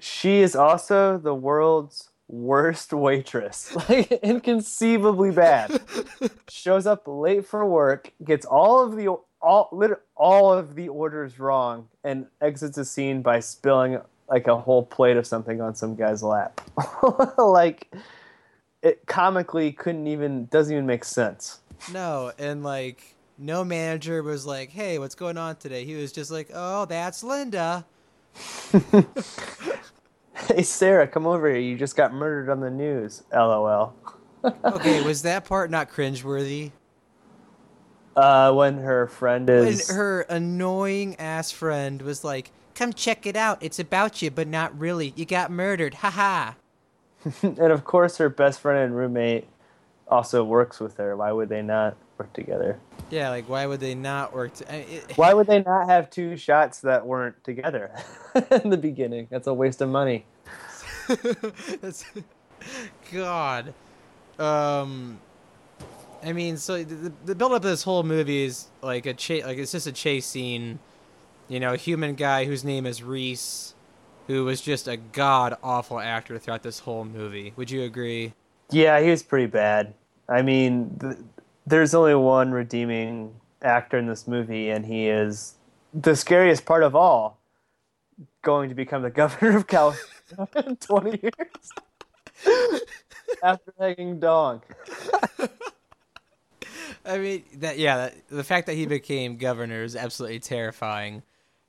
She 0.00 0.40
is 0.40 0.56
also 0.56 1.18
the 1.18 1.34
world's 1.34 2.08
worst 2.28 2.92
waitress. 2.92 3.76
Like 3.88 4.10
inconceivably 4.22 5.30
bad. 5.30 5.80
Shows 6.48 6.86
up 6.86 7.02
late 7.06 7.46
for 7.46 7.66
work, 7.66 8.12
gets 8.24 8.46
all 8.46 8.82
of 8.84 8.96
the 8.96 9.16
all 9.42 9.98
all 10.16 10.52
of 10.52 10.74
the 10.74 10.88
orders 10.88 11.38
wrong, 11.38 11.88
and 12.04 12.26
exits 12.40 12.76
the 12.76 12.84
scene 12.84 13.22
by 13.22 13.40
spilling 13.40 14.00
like 14.28 14.46
a 14.46 14.56
whole 14.56 14.84
plate 14.84 15.16
of 15.16 15.26
something 15.26 15.60
on 15.60 15.74
some 15.74 15.96
guy's 15.96 16.22
lap. 16.22 16.60
like 17.38 17.92
it 18.82 19.06
comically 19.06 19.72
couldn't 19.72 20.06
even 20.06 20.46
doesn't 20.46 20.72
even 20.72 20.86
make 20.86 21.04
sense. 21.04 21.60
No, 21.92 22.32
and 22.38 22.62
like 22.62 23.16
no 23.38 23.64
manager 23.64 24.22
was 24.22 24.46
like, 24.46 24.70
"Hey, 24.70 24.98
what's 24.98 25.14
going 25.14 25.36
on 25.36 25.56
today?" 25.56 25.84
He 25.84 25.94
was 25.94 26.12
just 26.12 26.30
like, 26.30 26.50
"Oh, 26.54 26.84
that's 26.84 27.24
Linda." 27.24 27.84
Hey 30.46 30.62
Sarah, 30.62 31.06
come 31.06 31.26
over 31.26 31.48
here. 31.48 31.60
You 31.60 31.76
just 31.76 31.96
got 31.96 32.14
murdered 32.14 32.50
on 32.50 32.60
the 32.60 32.70
news. 32.70 33.22
LOL. 33.32 33.94
Okay, 34.64 35.02
was 35.02 35.22
that 35.22 35.44
part 35.44 35.70
not 35.70 35.90
cringeworthy? 35.90 36.72
Uh, 38.16 38.52
when 38.52 38.78
her 38.78 39.06
friend 39.06 39.46
When 39.48 39.68
is 39.68 39.90
her 39.90 40.22
annoying 40.22 41.14
ass 41.16 41.50
friend 41.50 42.02
was 42.02 42.24
like, 42.24 42.50
"Come 42.74 42.92
check 42.92 43.26
it 43.26 43.36
out. 43.36 43.58
It's 43.60 43.78
about 43.78 44.22
you, 44.22 44.30
but 44.30 44.48
not 44.48 44.76
really. 44.78 45.12
You 45.14 45.24
got 45.24 45.50
murdered. 45.50 45.94
Haha." 45.94 46.54
and 47.42 47.58
of 47.58 47.84
course 47.84 48.16
her 48.16 48.28
best 48.28 48.60
friend 48.60 48.78
and 48.78 48.96
roommate 48.96 49.46
also 50.08 50.42
works 50.42 50.80
with 50.80 50.96
her. 50.96 51.16
Why 51.16 51.32
would 51.32 51.48
they 51.50 51.62
not 51.62 51.96
work 52.20 52.32
together? 52.34 52.78
Yeah, 53.08 53.30
like 53.30 53.48
why 53.48 53.64
would 53.66 53.80
they 53.80 53.94
not 53.94 54.34
work? 54.34 54.52
To, 54.54 54.72
I, 54.72 54.76
it, 54.76 55.12
Why 55.16 55.32
would 55.32 55.46
they 55.46 55.62
not 55.62 55.88
have 55.88 56.10
two 56.10 56.36
shots 56.36 56.80
that 56.80 57.06
weren't 57.06 57.42
together 57.42 57.90
in 58.62 58.68
the 58.68 58.76
beginning? 58.76 59.26
That's 59.30 59.46
a 59.46 59.54
waste 59.54 59.80
of 59.80 59.88
money. 59.88 60.26
That's, 61.80 62.04
God. 63.10 63.72
Um, 64.38 65.18
I 66.22 66.34
mean, 66.34 66.58
so 66.58 66.84
the, 66.84 67.10
the 67.24 67.34
build 67.34 67.52
up 67.52 67.56
of 67.56 67.62
this 67.62 67.82
whole 67.82 68.02
movie 68.02 68.44
is 68.44 68.66
like 68.82 69.06
a 69.06 69.14
chase, 69.14 69.44
like 69.44 69.56
it's 69.56 69.72
just 69.72 69.86
a 69.86 69.92
chase 69.92 70.26
scene. 70.26 70.78
You 71.48 71.58
know, 71.58 71.72
a 71.72 71.78
human 71.78 72.14
guy 72.14 72.44
whose 72.44 72.62
name 72.62 72.84
is 72.84 73.02
Reese, 73.02 73.74
who 74.26 74.44
was 74.44 74.60
just 74.60 74.86
a 74.86 74.98
god 74.98 75.56
awful 75.64 75.98
actor 75.98 76.38
throughout 76.38 76.62
this 76.62 76.80
whole 76.80 77.04
movie. 77.04 77.54
Would 77.56 77.70
you 77.70 77.82
agree? 77.82 78.34
Yeah, 78.70 79.00
he 79.00 79.10
was 79.10 79.22
pretty 79.22 79.46
bad. 79.46 79.94
I 80.28 80.42
mean, 80.42 80.96
th- 81.00 81.16
there's 81.66 81.94
only 81.94 82.14
one 82.14 82.52
redeeming 82.52 83.34
actor 83.62 83.98
in 83.98 84.06
this 84.06 84.26
movie, 84.26 84.70
and 84.70 84.86
he 84.86 85.08
is 85.08 85.54
the 85.92 86.16
scariest 86.16 86.64
part 86.64 86.82
of 86.82 86.94
all. 86.94 87.38
Going 88.42 88.68
to 88.68 88.74
become 88.74 89.02
the 89.02 89.10
governor 89.22 89.56
of 89.56 89.66
California 89.66 90.46
in 90.66 90.76
20 90.76 91.20
years 91.22 91.72
after 93.42 93.72
hanging 93.78 94.20
dong. 94.20 94.62
I 97.04 97.18
mean, 97.18 97.44
that 97.56 97.78
yeah, 97.78 97.96
that, 97.96 98.14
the 98.28 98.44
fact 98.44 98.66
that 98.66 98.74
he 98.74 98.86
became 98.86 99.36
governor 99.36 99.82
is 99.82 99.96
absolutely 99.96 100.40
terrifying. 100.40 101.22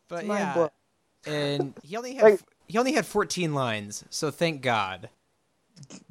But 0.10 0.26
yeah, 0.26 0.28
mind-blowing. 0.28 0.70
and 1.26 1.74
he 1.84 1.96
only 1.96 2.16
had 2.16 2.24
Like- 2.24 2.42
he 2.68 2.78
only 2.78 2.94
had 2.94 3.06
14 3.06 3.54
lines, 3.54 4.06
so 4.10 4.32
thank 4.32 4.62
God. 4.62 5.10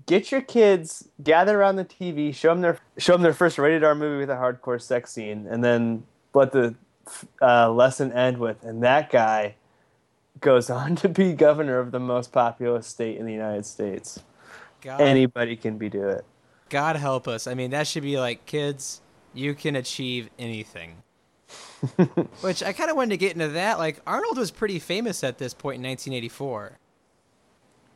Get 0.06 0.32
your 0.32 0.40
kids, 0.40 1.08
gather 1.22 1.60
around 1.60 1.76
the 1.76 1.84
TV, 1.84 2.34
show 2.34 2.48
them 2.48 2.60
their 2.60 2.78
show 2.98 3.12
them 3.12 3.22
their 3.22 3.34
first 3.34 3.58
rated 3.58 3.84
R 3.84 3.94
movie 3.94 4.18
with 4.18 4.30
a 4.30 4.34
hardcore 4.34 4.80
sex 4.80 5.12
scene, 5.12 5.46
and 5.48 5.62
then 5.62 6.04
let 6.34 6.52
the 6.52 6.74
uh, 7.40 7.70
lesson 7.70 8.12
end 8.12 8.38
with, 8.38 8.62
and 8.64 8.82
that 8.82 9.10
guy 9.10 9.54
goes 10.40 10.70
on 10.70 10.96
to 10.96 11.08
be 11.08 11.32
governor 11.32 11.78
of 11.78 11.92
the 11.92 12.00
most 12.00 12.32
populous 12.32 12.86
state 12.86 13.18
in 13.18 13.26
the 13.26 13.32
United 13.32 13.66
States. 13.66 14.20
God, 14.80 15.00
Anybody 15.00 15.56
can 15.56 15.78
be 15.78 15.88
do 15.88 16.08
it. 16.08 16.24
God 16.70 16.96
help 16.96 17.28
us. 17.28 17.46
I 17.46 17.54
mean, 17.54 17.70
that 17.72 17.86
should 17.86 18.02
be 18.02 18.18
like, 18.18 18.46
kids, 18.46 19.00
you 19.34 19.54
can 19.54 19.76
achieve 19.76 20.30
anything. 20.38 21.02
Which 22.40 22.62
I 22.62 22.72
kind 22.72 22.90
of 22.90 22.96
wanted 22.96 23.10
to 23.10 23.16
get 23.16 23.32
into 23.32 23.48
that. 23.48 23.78
Like, 23.78 24.00
Arnold 24.06 24.38
was 24.38 24.50
pretty 24.50 24.78
famous 24.78 25.24
at 25.24 25.38
this 25.38 25.52
point 25.52 25.76
in 25.76 25.82
1984. 25.82 26.78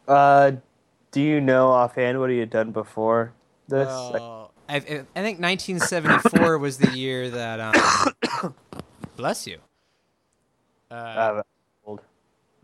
Uh, 0.06 0.52
do 1.14 1.22
you 1.22 1.40
know 1.40 1.68
offhand 1.68 2.18
what 2.18 2.28
he 2.28 2.38
had 2.38 2.50
done 2.50 2.72
before 2.72 3.32
this? 3.68 3.86
Well, 3.86 4.50
I, 4.68 4.76
I 4.76 4.80
think 4.80 5.38
1974 5.40 6.58
was 6.58 6.78
the 6.78 6.90
year 6.90 7.30
that. 7.30 7.60
Um, 7.60 8.54
bless 9.16 9.46
you. 9.46 9.58
Uh, 10.90 10.94
Uh, 10.94 11.42
old. 11.86 12.00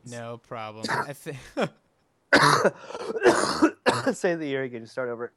no 0.04 0.38
problem. 0.38 0.85
I 0.90 1.12
think. 1.12 1.37
Say 4.16 4.35
the 4.35 4.47
year 4.47 4.64
again. 4.64 4.80
Just 4.80 4.92
start 4.92 5.11
over. 5.11 5.33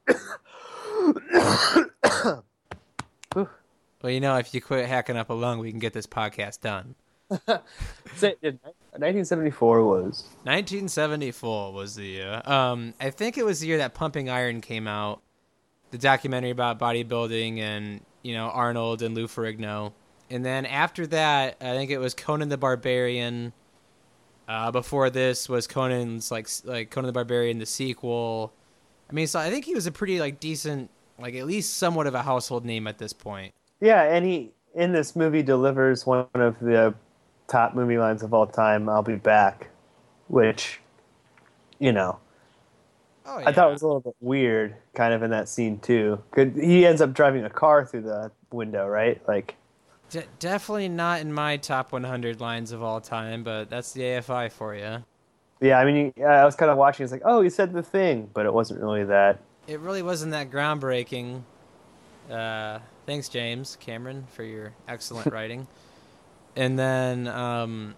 Well, 3.36 4.12
you 4.12 4.20
know, 4.20 4.38
if 4.38 4.54
you 4.56 4.62
quit 4.62 4.88
hacking 4.88 5.18
up 5.18 5.30
a 5.30 5.34
lung, 5.34 5.60
we 5.60 5.70
can 5.70 5.80
get 5.80 5.94
this 5.94 6.08
podcast 6.08 6.62
done. 6.62 6.96
Say, 8.16 8.36
1974 8.42 9.84
was. 9.84 10.24
1974 10.44 11.74
was 11.74 11.96
the 11.96 12.06
year. 12.06 12.42
Um, 12.46 12.94
I 13.00 13.10
think 13.10 13.38
it 13.38 13.46
was 13.46 13.60
the 13.60 13.68
year 13.68 13.78
that 13.80 13.94
Pumping 13.94 14.30
Iron 14.30 14.62
came 14.62 14.88
out, 14.88 15.22
the 15.92 15.98
documentary 15.98 16.52
about 16.52 16.80
bodybuilding 16.80 17.60
and 17.60 18.02
you 18.22 18.34
know 18.34 18.46
Arnold 18.50 19.02
and 19.02 19.16
Lou 19.16 19.28
Ferrigno. 19.28 19.94
And 20.30 20.46
then 20.46 20.66
after 20.66 21.06
that, 21.08 21.58
I 21.62 21.76
think 21.76 21.92
it 21.92 22.00
was 22.00 22.14
Conan 22.14 22.50
the 22.50 22.58
Barbarian. 22.58 23.54
Uh, 24.46 24.72
before 24.72 25.10
this 25.10 25.48
was 25.48 25.68
Conan's 25.68 26.30
like 26.30 26.48
like 26.66 26.92
Conan 26.92 27.08
the 27.08 27.14
Barbarian 27.14 27.60
the 27.60 27.66
sequel. 27.66 28.54
I 29.10 29.14
mean, 29.14 29.28
so 29.28 29.40
I 29.40 29.50
think 29.50 29.66
he 29.66 29.74
was 29.74 29.88
a 29.88 29.92
pretty 29.92 30.20
like 30.20 30.40
decent, 30.40 30.90
like 31.18 31.36
at 31.36 31.46
least 31.46 31.76
somewhat 31.78 32.08
of 32.08 32.16
a 32.16 32.24
household 32.24 32.66
name 32.66 32.88
at 32.88 32.98
this 32.98 33.14
point. 33.14 33.54
Yeah, 33.80 34.04
and 34.04 34.26
he 34.26 34.52
in 34.76 34.92
this 34.92 35.16
movie 35.16 35.44
delivers 35.44 36.06
one 36.06 36.28
of 36.34 36.60
the 36.60 36.94
top 37.48 37.76
movie 37.76 37.98
lines 37.98 38.24
of 38.24 38.34
all 38.34 38.48
time. 38.48 38.90
I'll 38.90 39.04
be 39.04 39.16
back, 39.16 39.70
which, 40.28 40.80
you 41.80 41.92
know, 41.92 42.20
Oh 43.26 43.38
I 43.38 43.54
thought 43.54 43.70
it 43.70 43.74
was 43.74 43.82
a 43.82 43.88
little 43.88 44.02
bit 44.02 44.16
weird, 44.20 44.76
kind 44.94 45.14
of 45.14 45.24
in 45.24 45.32
that 45.32 45.48
scene 45.48 45.80
too. 45.80 46.22
Cause 46.32 46.50
he 46.56 46.86
ends 46.86 47.02
up 47.02 47.14
driving 47.14 47.46
a 47.46 47.50
car 47.50 47.86
through 47.86 48.02
the 48.02 48.32
window, 48.52 48.88
right? 48.88 49.22
Like, 49.28 49.56
De- 50.10 50.26
definitely 50.40 50.90
not 50.90 51.22
in 51.22 51.32
my 51.32 51.58
top 51.58 51.92
100 51.92 52.42
lines 52.42 52.72
of 52.72 52.84
all 52.84 53.00
time, 53.00 53.44
but 53.44 53.70
that's 53.70 53.94
the 53.94 54.02
AFI 54.02 54.52
for 54.52 54.76
you. 54.76 55.04
yeah. 55.62 55.80
I 55.80 55.86
mean, 55.86 56.14
I 56.18 56.44
was 56.44 56.56
kind 56.56 56.70
of 56.70 56.78
watching. 56.78 57.04
It's 57.06 57.14
like, 57.14 57.24
oh, 57.26 57.42
he 57.42 57.50
said 57.50 57.74
the 57.74 57.82
thing, 57.82 58.30
but 58.34 58.46
it 58.46 58.54
wasn't 58.54 58.82
really 58.82 59.06
that. 59.06 59.40
It 59.68 59.80
really 59.80 60.04
wasn't 60.04 60.34
that 60.34 60.52
groundbreaking. 60.52 61.42
Uh, 62.30 62.80
thanks, 63.06 63.30
James 63.30 63.78
Cameron, 63.80 64.28
for 64.34 64.44
your 64.44 64.74
excellent 64.88 65.28
writing. 65.34 65.66
And 66.56 66.78
then, 66.78 67.28
um, 67.28 67.96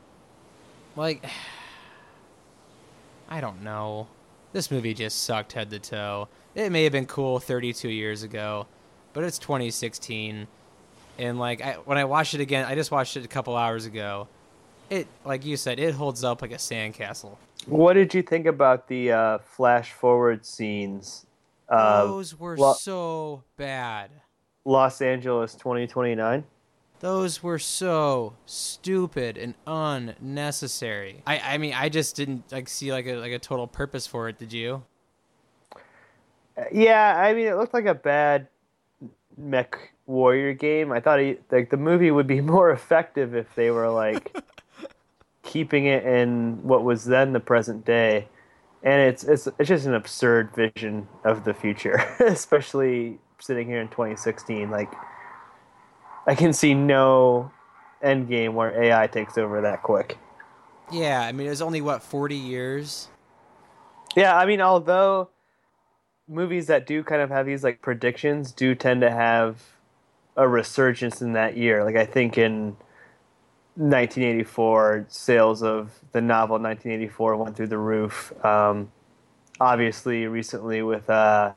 like, 0.96 1.26
I 3.30 3.42
don't 3.42 3.64
know. 3.64 4.08
This 4.54 4.72
movie 4.72 4.94
just 4.94 5.24
sucked 5.24 5.54
head 5.54 5.70
to 5.72 5.80
toe. 5.80 6.28
It 6.54 6.72
may 6.72 6.84
have 6.84 6.94
been 6.94 7.06
cool 7.06 7.40
32 7.40 7.90
years 7.90 8.24
ago, 8.24 8.68
but 9.14 9.24
it's 9.24 9.40
2016. 9.40 10.48
And, 11.18 11.40
like, 11.40 11.62
I, 11.62 11.74
when 11.86 11.98
I 11.98 12.06
watched 12.06 12.34
it 12.34 12.42
again, 12.42 12.66
I 12.66 12.76
just 12.76 12.92
watched 12.92 13.18
it 13.18 13.26
a 13.26 13.28
couple 13.28 13.56
hours 13.56 13.86
ago. 13.86 14.28
It, 14.90 15.08
like 15.26 15.46
you 15.46 15.58
said, 15.58 15.80
it 15.80 15.96
holds 15.96 16.24
up 16.24 16.42
like 16.42 16.52
a 16.52 16.56
sandcastle. 16.56 17.38
What 17.66 17.94
did 17.94 18.14
you 18.14 18.22
think 18.22 18.46
about 18.46 18.88
the 18.88 19.12
uh, 19.12 19.38
flash 19.40 19.92
forward 19.92 20.46
scenes? 20.46 21.26
Those 21.70 22.40
were 22.40 22.58
Lo- 22.58 22.74
so 22.74 23.44
bad. 23.58 24.12
Los 24.66 25.02
Angeles 25.02 25.56
2029. 25.56 26.44
Those 27.00 27.44
were 27.44 27.60
so 27.60 28.34
stupid 28.46 29.38
and 29.38 29.54
unnecessary. 29.68 31.22
I, 31.28 31.40
I 31.40 31.58
mean, 31.58 31.74
I 31.74 31.90
just 31.90 32.16
didn't 32.16 32.52
like 32.52 32.68
see 32.68 32.92
like 32.92 33.06
a 33.06 33.16
like 33.16 33.32
a 33.32 33.40
total 33.40 33.68
purpose 33.68 34.08
for 34.08 34.30
it. 34.30 34.38
Did 34.38 34.54
you? 34.54 34.84
Uh, 36.58 36.64
yeah, 36.72 37.16
I 37.18 37.34
mean, 37.34 37.48
it 37.48 37.56
looked 37.56 37.74
like 37.74 37.86
a 37.86 37.94
bad 37.94 38.48
mech 39.38 39.92
warrior 40.06 40.54
game. 40.54 40.92
I 40.92 41.00
thought 41.00 41.20
he, 41.20 41.38
like 41.52 41.70
the 41.70 41.78
movie 41.78 42.12
would 42.12 42.28
be 42.28 42.42
more 42.56 42.72
effective 42.72 43.36
if 43.36 43.54
they 43.56 43.72
were 43.72 43.90
like 43.90 44.36
keeping 45.44 45.86
it 45.86 46.06
in 46.06 46.64
what 46.64 46.84
was 46.84 47.06
then 47.06 47.34
the 47.34 47.40
present 47.40 47.86
day. 47.86 48.28
And 48.84 49.02
it's 49.02 49.24
it's 49.24 49.48
it's 49.60 49.68
just 49.68 49.88
an 49.88 49.96
absurd 49.96 50.52
vision 50.56 51.08
of 51.24 51.44
the 51.44 51.54
future, 51.54 51.96
especially 52.20 53.20
sitting 53.40 53.68
here 53.68 53.82
in 53.82 53.88
2016. 53.88 54.70
Like, 54.70 54.94
I 56.28 56.36
can 56.36 56.54
see 56.54 56.74
no 56.74 57.52
end 58.02 58.28
game 58.28 58.56
where 58.56 58.84
AI 58.84 59.08
takes 59.08 59.38
over 59.38 59.62
that 59.62 59.84
quick. 59.84 60.18
Yeah, 60.92 61.22
I 61.22 61.32
mean, 61.32 61.48
it 61.48 61.52
was 61.52 61.62
only 61.62 61.82
what 61.82 62.04
forty 62.04 62.36
years. 62.36 63.10
Yeah, 64.16 64.38
I 64.38 64.46
mean, 64.46 64.62
although 64.62 65.30
movies 66.28 66.68
that 66.68 66.88
do 66.88 67.04
kind 67.04 67.22
of 67.22 67.30
have 67.30 67.46
these 67.46 67.64
like 67.64 67.82
predictions 67.82 68.52
do 68.52 68.76
tend 68.76 69.02
to 69.02 69.12
have 69.12 69.62
a 70.36 70.48
resurgence 70.48 71.22
in 71.22 71.34
that 71.34 71.58
year. 71.58 71.84
Like 71.84 71.96
I 71.96 72.06
think 72.06 72.38
in 72.38 72.76
1984, 73.76 75.06
sales 75.10 75.64
of 75.64 76.00
the 76.12 76.22
novel 76.22 76.56
1984 76.56 77.36
went 77.38 77.56
through 77.56 77.68
the 77.68 77.78
roof. 77.78 78.34
Um, 78.44 78.92
obviously, 79.60 80.28
recently 80.28 80.82
with 80.82 81.10
uh, 81.10 81.54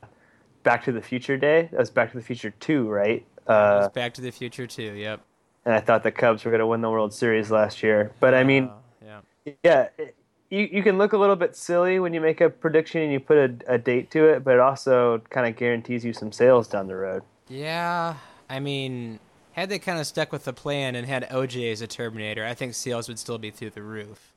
Back 0.63 0.83
to 0.85 0.91
the 0.91 1.01
Future 1.01 1.37
Day, 1.37 1.69
that 1.71 1.79
was 1.79 1.89
Back 1.89 2.11
to 2.11 2.17
the 2.17 2.23
Future 2.23 2.51
2, 2.59 2.87
right? 2.87 3.25
Uh, 3.49 3.89
Back 3.89 4.13
to 4.15 4.21
the 4.21 4.31
Future 4.31 4.67
too. 4.67 4.93
Yep. 4.93 5.21
and 5.65 5.73
I 5.75 5.79
thought 5.81 6.03
the 6.03 6.11
Cubs 6.11 6.45
were 6.45 6.51
going 6.51 6.59
to 6.59 6.67
win 6.67 6.81
the 6.81 6.89
World 6.89 7.13
Series 7.13 7.51
last 7.51 7.83
year. 7.83 8.11
But 8.19 8.33
I 8.33 8.43
mean, 8.43 8.65
Uh, 8.65 8.73
yeah. 9.05 9.53
yeah, 9.63 9.87
it- 9.97 10.15
you 10.49 10.67
you 10.71 10.81
can 10.83 10.97
look 10.97 11.13
a 11.13 11.17
little 11.17 11.35
bit 11.35 11.55
silly 11.55 11.99
when 11.99 12.11
you 12.13 12.21
make 12.21 12.41
a 12.41 12.49
prediction 12.49 13.01
and 13.01 13.11
you 13.11 13.19
put 13.19 13.37
a, 13.37 13.73
a 13.73 13.77
date 13.77 14.09
to 14.11 14.25
it, 14.29 14.43
but 14.43 14.55
it 14.55 14.59
also 14.59 15.19
kind 15.29 15.47
of 15.47 15.55
guarantees 15.55 16.03
you 16.03 16.11
some 16.13 16.31
sales 16.31 16.67
down 16.67 16.87
the 16.87 16.95
road. 16.95 17.21
Yeah, 17.49 18.15
I 18.49 18.59
mean, 18.59 19.19
had 19.51 19.69
they 19.69 19.77
kind 19.77 19.99
of 19.99 20.07
stuck 20.07 20.31
with 20.31 20.45
the 20.45 20.53
plan 20.53 20.95
and 20.95 21.05
had 21.05 21.29
OJ 21.29 21.71
as 21.71 21.81
a 21.81 21.87
Terminator, 21.87 22.43
I 22.45 22.55
think 22.55 22.73
sales 22.73 23.07
would 23.07 23.19
still 23.19 23.37
be 23.37 23.51
through 23.51 23.71
the 23.71 23.83
roof. 23.83 24.33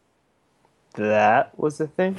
That 0.94 1.58
was 1.58 1.78
the 1.78 1.86
thing. 1.86 2.16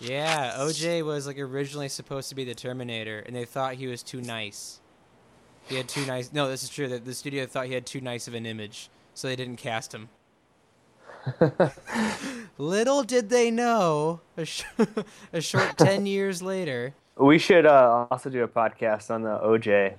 Yeah, 0.00 0.54
OJ 0.58 1.04
was 1.04 1.26
like 1.28 1.38
originally 1.38 1.88
supposed 1.88 2.28
to 2.30 2.34
be 2.34 2.42
the 2.44 2.54
Terminator, 2.56 3.20
and 3.20 3.36
they 3.36 3.44
thought 3.44 3.74
he 3.74 3.86
was 3.86 4.02
too 4.02 4.20
nice. 4.20 4.80
He 5.68 5.76
had 5.76 5.88
too 5.88 6.04
nice. 6.06 6.32
No, 6.32 6.48
this 6.48 6.62
is 6.62 6.68
true. 6.68 6.88
That 6.88 7.04
the 7.04 7.14
studio 7.14 7.46
thought 7.46 7.66
he 7.66 7.74
had 7.74 7.86
too 7.86 8.00
nice 8.00 8.28
of 8.28 8.34
an 8.34 8.46
image, 8.46 8.90
so 9.14 9.28
they 9.28 9.36
didn't 9.36 9.56
cast 9.56 9.94
him. 9.94 10.08
Little 12.58 13.02
did 13.02 13.30
they 13.30 13.50
know, 13.50 14.20
a, 14.36 14.44
sh- 14.44 14.64
a 15.32 15.40
short 15.40 15.78
ten 15.78 16.06
years 16.06 16.42
later. 16.42 16.94
We 17.16 17.38
should 17.38 17.66
uh, 17.66 18.06
also 18.10 18.30
do 18.30 18.42
a 18.42 18.48
podcast 18.48 19.10
on 19.10 19.22
the 19.22 19.38
OJ 19.38 19.94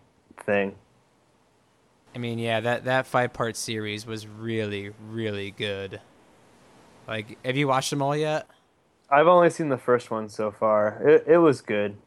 thing. 0.45 0.75
I 2.15 2.17
mean, 2.19 2.39
yeah, 2.39 2.59
that 2.59 2.85
that 2.85 3.07
five 3.07 3.33
part 3.33 3.55
series 3.55 4.05
was 4.05 4.27
really, 4.27 4.91
really 5.09 5.51
good. 5.51 6.01
Like, 7.07 7.37
have 7.43 7.57
you 7.57 7.67
watched 7.67 7.89
them 7.89 8.01
all 8.01 8.15
yet? 8.15 8.47
I've 9.09 9.27
only 9.27 9.49
seen 9.49 9.69
the 9.69 9.77
first 9.77 10.11
one 10.11 10.29
so 10.29 10.51
far. 10.51 11.01
It 11.07 11.25
it 11.27 11.37
was 11.37 11.61
good. 11.61 11.97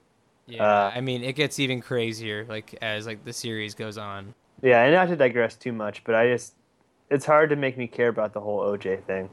Yeah, 0.46 0.64
Uh, 0.64 0.92
I 0.94 1.00
mean, 1.00 1.22
it 1.24 1.34
gets 1.34 1.58
even 1.58 1.80
crazier 1.80 2.44
like 2.48 2.76
as 2.82 3.06
like 3.06 3.24
the 3.24 3.32
series 3.32 3.74
goes 3.74 3.98
on. 3.98 4.34
Yeah, 4.62 4.82
and 4.82 4.94
not 4.94 5.08
to 5.08 5.16
digress 5.16 5.56
too 5.56 5.72
much, 5.72 6.04
but 6.04 6.14
I 6.14 6.28
just 6.28 6.54
it's 7.10 7.24
hard 7.26 7.50
to 7.50 7.56
make 7.56 7.76
me 7.76 7.86
care 7.86 8.08
about 8.08 8.32
the 8.32 8.40
whole 8.40 8.60
OJ 8.60 9.04
thing. 9.04 9.30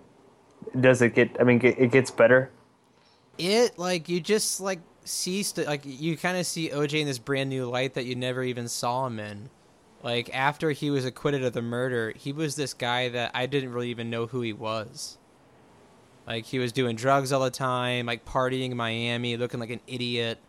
Does 0.80 1.02
it 1.02 1.16
get? 1.16 1.38
I 1.40 1.44
mean, 1.44 1.60
get, 1.60 1.78
it 1.80 1.92
gets 1.92 2.12
better. 2.12 2.52
It 3.38 3.78
like 3.78 4.10
you 4.10 4.20
just 4.22 4.60
like 4.62 4.80
see 5.06 5.44
st- 5.44 5.68
like 5.68 5.82
you 5.86 6.18
kind 6.18 6.38
of 6.38 6.46
see 6.46 6.70
OJ 6.70 7.02
in 7.02 7.08
this 7.08 7.20
brand 7.20 7.50
new 7.50 7.66
light 7.70 7.94
that 7.96 8.06
you 8.06 8.16
never 8.16 8.44
even 8.44 8.68
saw 8.68 9.08
him 9.08 9.20
in. 9.20 9.50
Like 10.04 10.30
after 10.34 10.72
he 10.72 10.90
was 10.92 11.06
acquitted 11.06 11.44
of 11.44 11.54
the 11.54 11.62
murder, 11.62 12.14
he 12.16 12.32
was 12.34 12.56
this 12.56 12.74
guy 12.74 13.10
that 13.10 13.32
I 13.34 13.46
didn't 13.46 13.72
really 13.74 13.90
even 13.90 14.10
know 14.10 14.28
who 14.28 14.42
he 14.42 14.54
was. 14.54 15.18
Like 16.28 16.46
he 16.46 16.60
was 16.60 16.72
doing 16.72 16.96
drugs 16.96 17.32
all 17.32 17.42
the 17.44 17.50
time, 17.52 18.06
like 18.06 18.26
partying 18.26 18.72
in 18.72 18.78
Miami, 18.78 19.36
looking 19.38 19.60
like 19.60 19.70
an 19.70 19.82
idiot, 19.88 20.40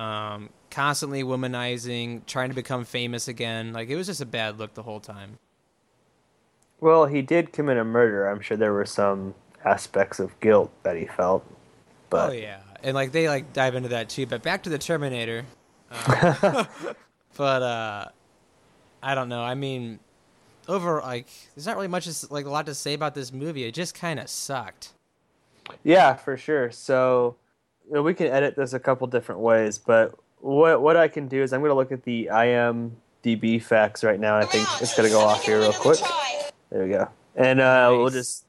um, 0.00 0.48
constantly 0.70 1.22
womanizing, 1.22 2.24
trying 2.24 2.48
to 2.48 2.54
become 2.54 2.84
famous 2.84 3.28
again. 3.28 3.72
Like 3.74 3.90
it 3.90 3.96
was 3.96 4.06
just 4.06 4.22
a 4.22 4.26
bad 4.26 4.58
look 4.58 4.74
the 4.74 4.82
whole 4.82 5.00
time. 5.00 5.38
Well, 6.80 7.04
he 7.04 7.20
did 7.20 7.52
commit 7.52 7.76
a 7.76 7.84
murder. 7.84 8.26
I'm 8.26 8.40
sure 8.40 8.56
there 8.56 8.72
were 8.72 8.86
some 8.86 9.34
aspects 9.62 10.18
of 10.18 10.38
guilt 10.40 10.72
that 10.84 10.96
he 10.96 11.04
felt. 11.04 11.44
But 12.08 12.30
oh 12.30 12.32
yeah, 12.32 12.60
and 12.82 12.94
like 12.94 13.12
they 13.12 13.28
like 13.28 13.52
dive 13.52 13.74
into 13.74 13.90
that 13.90 14.08
too. 14.08 14.24
But 14.24 14.42
back 14.42 14.62
to 14.62 14.70
the 14.70 14.78
Terminator. 14.78 15.44
Um, 15.90 16.36
but 17.36 17.62
uh, 17.62 18.08
I 19.02 19.14
don't 19.14 19.28
know. 19.28 19.42
I 19.42 19.54
mean, 19.54 19.98
over 20.66 21.02
like 21.02 21.28
there's 21.54 21.66
not 21.66 21.76
really 21.76 21.88
much 21.88 22.08
like 22.30 22.46
a 22.46 22.50
lot 22.50 22.64
to 22.66 22.74
say 22.74 22.94
about 22.94 23.14
this 23.14 23.34
movie. 23.34 23.64
It 23.64 23.74
just 23.74 23.94
kind 23.94 24.18
of 24.18 24.30
sucked. 24.30 24.94
yeah, 25.84 26.14
for 26.14 26.38
sure. 26.38 26.70
So 26.70 27.36
we 27.90 28.14
can 28.14 28.28
edit 28.28 28.56
this 28.56 28.72
a 28.72 28.78
couple 28.78 29.06
different 29.06 29.40
ways, 29.40 29.78
but 29.78 30.14
what 30.40 30.80
what 30.80 30.96
I 30.96 31.08
can 31.08 31.28
do 31.28 31.42
is 31.42 31.52
I'm 31.52 31.60
going 31.60 31.70
to 31.70 31.74
look 31.74 31.92
at 31.92 32.04
the 32.04 32.30
IMDb 32.32 33.62
facts 33.62 34.04
right 34.04 34.18
now. 34.18 34.36
I 34.36 34.44
think 34.44 34.66
it's 34.80 34.96
going 34.96 35.08
to 35.08 35.14
go 35.14 35.20
off 35.20 35.44
here 35.44 35.58
real 35.58 35.72
quick. 35.72 35.98
There 36.70 36.84
we 36.84 36.90
go. 36.90 37.08
And 37.36 37.60
uh, 37.60 37.88
we'll 37.90 38.10
just 38.10 38.44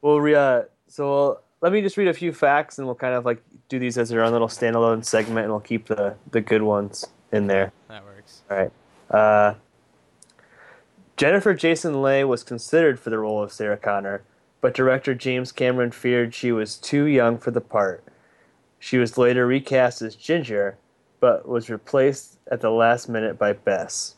we'll 0.00 0.20
re 0.20 0.34
uh, 0.34 0.62
so 0.88 1.08
we'll, 1.08 1.40
let 1.60 1.72
me 1.72 1.80
just 1.80 1.96
read 1.96 2.08
a 2.08 2.14
few 2.14 2.32
facts 2.32 2.78
and 2.78 2.86
we'll 2.86 2.96
kind 2.96 3.14
of 3.14 3.24
like 3.24 3.42
do 3.68 3.78
these 3.78 3.96
as 3.96 4.08
their 4.08 4.24
own 4.24 4.32
little 4.32 4.48
standalone 4.48 5.04
segment 5.04 5.44
and 5.44 5.50
we'll 5.50 5.60
keep 5.60 5.86
the 5.86 6.16
the 6.30 6.40
good 6.40 6.62
ones 6.62 7.06
in 7.30 7.46
there. 7.46 7.72
That 7.88 8.04
works. 8.04 8.42
All 8.50 8.56
right. 8.56 8.72
Uh, 9.10 9.54
Jennifer 11.16 11.54
Jason 11.54 12.02
Leigh 12.02 12.24
was 12.24 12.42
considered 12.42 12.98
for 12.98 13.10
the 13.10 13.18
role 13.18 13.42
of 13.42 13.52
Sarah 13.52 13.76
Connor, 13.76 14.24
but 14.60 14.74
director 14.74 15.14
James 15.14 15.52
Cameron 15.52 15.92
feared 15.92 16.34
she 16.34 16.50
was 16.50 16.76
too 16.76 17.04
young 17.04 17.38
for 17.38 17.50
the 17.50 17.60
part. 17.60 18.02
She 18.82 18.98
was 18.98 19.16
later 19.16 19.46
recast 19.46 20.02
as 20.02 20.16
Ginger, 20.16 20.76
but 21.20 21.46
was 21.46 21.70
replaced 21.70 22.40
at 22.50 22.60
the 22.60 22.70
last 22.70 23.08
minute 23.08 23.38
by 23.38 23.52
Bess. 23.52 24.16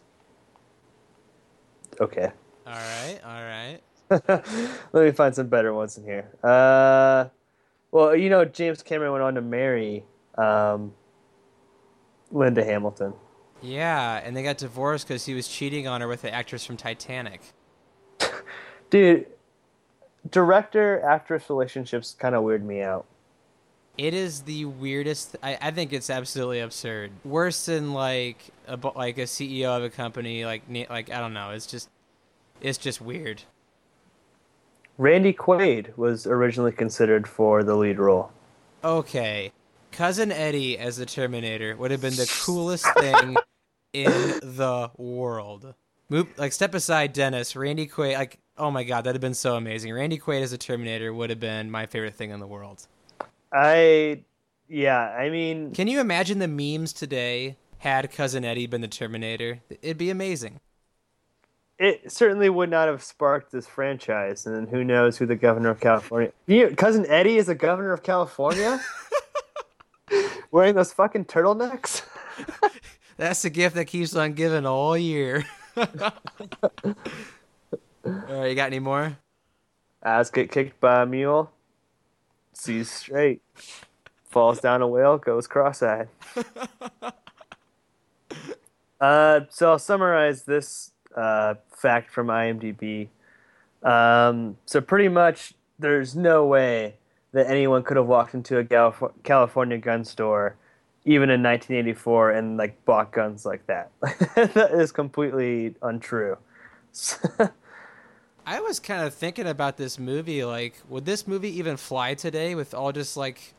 Okay. 2.00 2.32
All 2.66 2.72
right, 2.72 3.20
all 3.22 3.42
right. 3.42 3.80
Let 4.94 5.04
me 5.04 5.10
find 5.10 5.34
some 5.34 5.48
better 5.48 5.74
ones 5.74 5.98
in 5.98 6.04
here. 6.04 6.30
Uh, 6.42 7.26
well, 7.90 8.16
you 8.16 8.30
know, 8.30 8.46
James 8.46 8.82
Cameron 8.82 9.12
went 9.12 9.22
on 9.22 9.34
to 9.34 9.42
marry 9.42 10.06
um, 10.38 10.94
Linda 12.30 12.64
Hamilton. 12.64 13.12
Yeah, 13.60 14.22
and 14.24 14.34
they 14.34 14.42
got 14.42 14.56
divorced 14.56 15.06
because 15.06 15.26
he 15.26 15.34
was 15.34 15.46
cheating 15.46 15.86
on 15.86 16.00
her 16.00 16.08
with 16.08 16.22
the 16.22 16.32
actress 16.32 16.64
from 16.64 16.78
Titanic. 16.78 17.42
Dude, 18.88 19.26
director 20.30 21.02
actress 21.02 21.50
relationships 21.50 22.16
kind 22.18 22.34
of 22.34 22.44
weird 22.44 22.64
me 22.64 22.80
out. 22.80 23.04
It 23.96 24.12
is 24.12 24.42
the 24.42 24.64
weirdest. 24.64 25.36
I, 25.42 25.56
I 25.60 25.70
think 25.70 25.92
it's 25.92 26.10
absolutely 26.10 26.60
absurd. 26.60 27.12
Worse 27.24 27.66
than 27.66 27.92
like 27.94 28.38
a 28.66 28.76
like 28.96 29.18
a 29.18 29.22
CEO 29.22 29.76
of 29.76 29.84
a 29.84 29.90
company. 29.90 30.44
Like 30.44 30.62
like 30.90 31.10
I 31.10 31.20
don't 31.20 31.34
know. 31.34 31.50
It's 31.50 31.66
just 31.66 31.88
it's 32.60 32.78
just 32.78 33.00
weird. 33.00 33.42
Randy 34.98 35.32
Quaid 35.32 35.96
was 35.96 36.26
originally 36.26 36.72
considered 36.72 37.28
for 37.28 37.62
the 37.62 37.76
lead 37.76 37.98
role. 37.98 38.30
Okay, 38.82 39.52
cousin 39.92 40.30
Eddie 40.30 40.78
as 40.78 40.96
the 40.96 41.06
Terminator 41.06 41.76
would 41.76 41.90
have 41.90 42.00
been 42.00 42.14
the 42.14 42.30
coolest 42.44 42.86
thing 42.98 43.36
in 43.92 44.10
the 44.42 44.90
world. 44.96 45.74
Move 46.08 46.36
like 46.36 46.52
step 46.52 46.74
aside, 46.74 47.12
Dennis. 47.12 47.54
Randy 47.54 47.86
Quaid. 47.86 48.14
Like 48.14 48.40
oh 48.58 48.72
my 48.72 48.82
god, 48.82 49.04
that'd 49.04 49.14
have 49.14 49.20
been 49.20 49.34
so 49.34 49.54
amazing. 49.54 49.92
Randy 49.92 50.18
Quaid 50.18 50.42
as 50.42 50.52
a 50.52 50.58
Terminator 50.58 51.14
would 51.14 51.30
have 51.30 51.40
been 51.40 51.70
my 51.70 51.86
favorite 51.86 52.14
thing 52.14 52.30
in 52.30 52.40
the 52.40 52.46
world. 52.46 52.88
I, 53.54 54.24
yeah, 54.68 54.98
I 54.98 55.30
mean, 55.30 55.72
Can 55.72 55.86
you 55.86 56.00
imagine 56.00 56.40
the 56.40 56.48
memes 56.48 56.92
today 56.92 57.56
had 57.78 58.10
cousin 58.10 58.44
Eddie 58.44 58.66
been 58.66 58.80
the 58.80 58.88
Terminator? 58.88 59.60
It'd 59.70 59.96
be 59.98 60.10
amazing. 60.10 60.60
it 61.78 62.10
certainly 62.10 62.48
would 62.48 62.70
not 62.70 62.88
have 62.88 63.02
sparked 63.02 63.52
this 63.52 63.66
franchise. 63.66 64.46
And 64.46 64.56
then 64.56 64.66
who 64.66 64.82
knows 64.84 65.18
who 65.18 65.26
the 65.26 65.36
governor 65.36 65.70
of 65.70 65.80
California? 65.80 66.32
You, 66.46 66.70
cousin 66.70 67.06
Eddie 67.08 67.36
is 67.36 67.46
the 67.46 67.54
governor 67.54 67.92
of 67.92 68.02
California, 68.02 68.80
wearing 70.50 70.74
those 70.74 70.92
fucking 70.92 71.26
turtlenecks. 71.26 72.02
That's 73.16 73.42
the 73.42 73.50
gift 73.50 73.76
that 73.76 73.84
keeps 73.86 74.16
on 74.16 74.32
giving 74.32 74.66
all 74.66 74.96
year. 74.96 75.44
all 75.76 75.86
right, 78.04 78.48
you 78.48 78.54
got 78.56 78.66
any 78.66 78.80
more? 78.80 79.16
Ass 80.02 80.30
get 80.30 80.50
kicked 80.50 80.80
by 80.80 81.02
a 81.02 81.06
mule, 81.06 81.50
sees 82.56 82.90
straight, 82.90 83.42
falls 84.30 84.60
down 84.60 84.82
a 84.82 84.88
whale, 84.88 85.18
goes 85.18 85.46
cross-eyed. 85.46 86.08
uh, 89.00 89.40
so 89.48 89.70
I'll 89.70 89.78
summarize 89.78 90.42
this 90.42 90.92
uh, 91.16 91.54
fact 91.70 92.10
from 92.10 92.28
IMDb. 92.28 93.08
Um, 93.82 94.56
so 94.66 94.80
pretty 94.80 95.08
much, 95.08 95.54
there's 95.78 96.16
no 96.16 96.46
way 96.46 96.94
that 97.32 97.48
anyone 97.48 97.82
could 97.82 97.96
have 97.96 98.06
walked 98.06 98.34
into 98.34 98.58
a 98.58 98.64
Calif- 98.64 99.12
California 99.22 99.78
gun 99.78 100.04
store, 100.04 100.56
even 101.04 101.30
in 101.30 101.42
1984, 101.42 102.30
and 102.30 102.56
like 102.56 102.82
bought 102.84 103.12
guns 103.12 103.44
like 103.44 103.66
that. 103.66 103.90
that 104.36 104.70
is 104.72 104.92
completely 104.92 105.74
untrue. 105.82 106.38
I 108.46 108.60
was 108.60 108.78
kind 108.78 109.02
of 109.06 109.14
thinking 109.14 109.46
about 109.46 109.76
this 109.76 109.98
movie. 109.98 110.44
Like, 110.44 110.74
would 110.88 111.04
this 111.06 111.26
movie 111.26 111.56
even 111.58 111.76
fly 111.76 112.14
today 112.14 112.54
with 112.54 112.74
all 112.74 112.92
just 112.92 113.16
like 113.16 113.54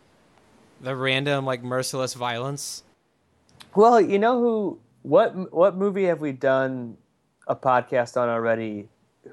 the 0.81 0.95
random, 0.95 1.45
like 1.45 1.63
merciless 1.63 2.13
violence? 2.13 2.83
Well, 3.75 3.99
you 3.99 4.19
know 4.19 4.39
who? 4.39 4.79
What 5.01 5.53
what 5.53 5.75
movie 5.75 6.05
have 6.05 6.19
we 6.21 6.31
done 6.31 6.97
a 7.47 7.55
podcast 7.55 8.19
on 8.19 8.29
already? 8.29 8.87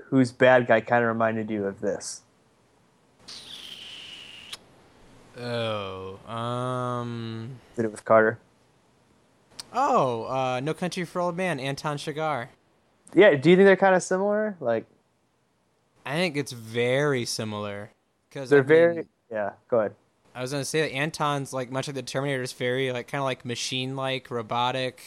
Whose 0.07 0.33
bad 0.33 0.67
guy 0.67 0.81
kind 0.81 1.03
of 1.05 1.09
reminded 1.09 1.51
you 1.51 1.67
of 1.67 1.81
this? 1.81 2.23
Oh, 5.39 6.19
um, 6.31 7.59
Did 7.77 7.87
it 7.87 7.91
with 7.91 8.05
Carter? 8.05 8.39
oh, 9.73 10.25
uh, 10.25 10.61
No 10.61 10.75
Country 10.75 11.05
for 11.05 11.21
Old 11.21 11.37
Man, 11.37 11.59
Anton 11.59 11.97
Chigurh. 11.97 12.49
Yeah. 13.15 13.35
Do 13.35 13.51
you 13.51 13.57
think 13.57 13.67
they're 13.67 13.77
kind 13.77 13.95
of 13.95 14.03
similar? 14.03 14.57
Like 14.61 14.85
I 16.13 16.17
think 16.17 16.37
it's 16.37 16.53
very 16.53 17.25
similar. 17.25 17.91
Cause 18.31 18.51
they're 18.51 18.59
I 18.59 18.63
mean, 18.63 18.69
very. 18.69 19.07
Yeah. 19.31 19.53
Go 19.69 19.81
ahead. 19.81 19.95
I 20.35 20.43
was 20.43 20.53
gonna 20.53 20.65
say 20.65 20.83
that 20.83 20.93
Anton's 20.93 21.53
like 21.55 21.71
much 21.71 21.87
like 21.89 21.95
the 21.95 22.03
Terminator 22.03 22.43
is 22.43 22.53
very 22.53 22.93
like 22.93 23.09
kind 23.09 23.21
of 23.21 23.25
like 23.25 23.45
machine-like, 23.47 24.31
robotic. 24.31 25.03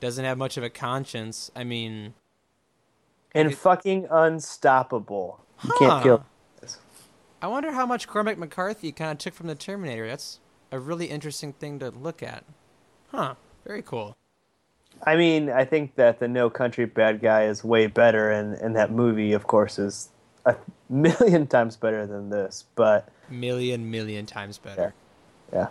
Doesn't 0.00 0.24
have 0.26 0.36
much 0.36 0.58
of 0.58 0.62
a 0.62 0.68
conscience. 0.70 1.50
I 1.56 1.64
mean, 1.64 2.12
And 3.34 3.50
It- 3.50 3.56
fucking 3.56 4.06
unstoppable. 4.10 5.40
You 5.62 5.70
Huh. 5.72 5.78
can't 5.78 6.02
kill. 6.02 6.24
I 7.42 7.46
wonder 7.46 7.72
how 7.72 7.84
much 7.86 8.06
Cormac 8.06 8.36
McCarthy 8.38 8.92
kind 8.92 9.12
of 9.12 9.18
took 9.18 9.34
from 9.34 9.46
the 9.48 9.54
Terminator. 9.54 10.06
That's 10.06 10.38
a 10.70 10.78
really 10.78 11.06
interesting 11.06 11.52
thing 11.54 11.78
to 11.78 11.90
look 11.90 12.22
at. 12.22 12.44
Huh. 13.10 13.34
Very 13.64 13.82
cool. 13.82 14.16
I 15.02 15.16
mean, 15.16 15.50
I 15.50 15.64
think 15.64 15.96
that 15.96 16.18
the 16.18 16.28
No 16.28 16.48
Country 16.48 16.86
Bad 16.86 17.20
Guy 17.20 17.44
is 17.44 17.62
way 17.62 17.86
better, 17.86 18.30
and, 18.30 18.54
and 18.54 18.74
that 18.76 18.90
movie, 18.90 19.32
of 19.32 19.46
course, 19.46 19.78
is 19.78 20.08
a 20.46 20.56
million 20.88 21.46
times 21.48 21.76
better 21.76 22.06
than 22.06 22.30
this. 22.30 22.64
But 22.74 23.08
Million, 23.30 23.90
million 23.90 24.26
times 24.26 24.58
better. 24.58 24.94
yeah, 25.52 25.68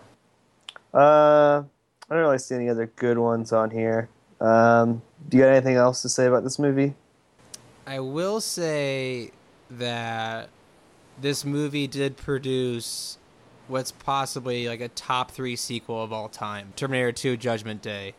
uh, 0.94 1.64
I 1.64 2.14
don't 2.14 2.20
really 2.20 2.38
see 2.40 2.56
any 2.56 2.70
other 2.70 2.88
good 2.96 3.18
ones 3.18 3.52
on 3.52 3.70
here. 3.72 4.10
Um, 4.42 5.02
do 5.30 5.38
you 5.38 5.44
got 5.44 5.50
anything 5.50 5.76
else 5.76 6.02
to 6.02 6.10
say 6.10 6.26
about 6.26 6.44
this 6.44 6.60
movie? 6.60 6.94
I 7.86 8.00
will 8.00 8.42
say 8.42 9.32
that 9.70 10.50
this 11.22 11.46
movie 11.46 11.88
did 11.88 12.18
produce 12.18 13.18
what's 13.68 13.92
possibly 13.92 14.68
like 14.68 14.82
a 14.82 14.90
top 14.90 15.32
three 15.32 15.56
sequel 15.56 16.04
of 16.04 16.12
all 16.12 16.28
time 16.28 16.74
Terminator 16.76 17.12
2 17.12 17.38
Judgment 17.38 17.82
Day. 17.82 18.14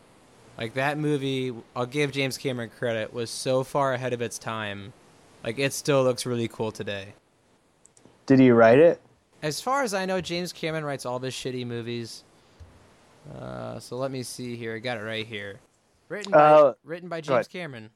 Like 0.56 0.74
that 0.74 0.98
movie, 0.98 1.52
I'll 1.74 1.86
give 1.86 2.12
James 2.12 2.38
Cameron 2.38 2.70
credit, 2.78 3.12
was 3.12 3.30
so 3.30 3.64
far 3.64 3.92
ahead 3.94 4.12
of 4.12 4.22
its 4.22 4.38
time. 4.38 4.92
Like 5.42 5.58
it 5.58 5.72
still 5.72 6.04
looks 6.04 6.24
really 6.26 6.48
cool 6.48 6.70
today. 6.72 7.14
Did 8.26 8.38
he 8.38 8.50
write 8.50 8.78
it? 8.78 9.00
As 9.42 9.60
far 9.60 9.82
as 9.82 9.92
I 9.92 10.06
know, 10.06 10.20
James 10.20 10.52
Cameron 10.52 10.84
writes 10.84 11.04
all 11.04 11.18
the 11.18 11.28
shitty 11.28 11.66
movies. 11.66 12.24
Uh, 13.38 13.78
so 13.78 13.96
let 13.96 14.10
me 14.10 14.22
see 14.22 14.56
here. 14.56 14.76
I 14.76 14.78
got 14.78 14.96
it 14.96 15.02
right 15.02 15.26
here. 15.26 15.60
Written 16.08 16.32
by, 16.32 16.38
Uh, 16.38 16.74
written 16.84 17.08
by. 17.08 17.20
James 17.20 17.48
Cameron. 17.48 17.90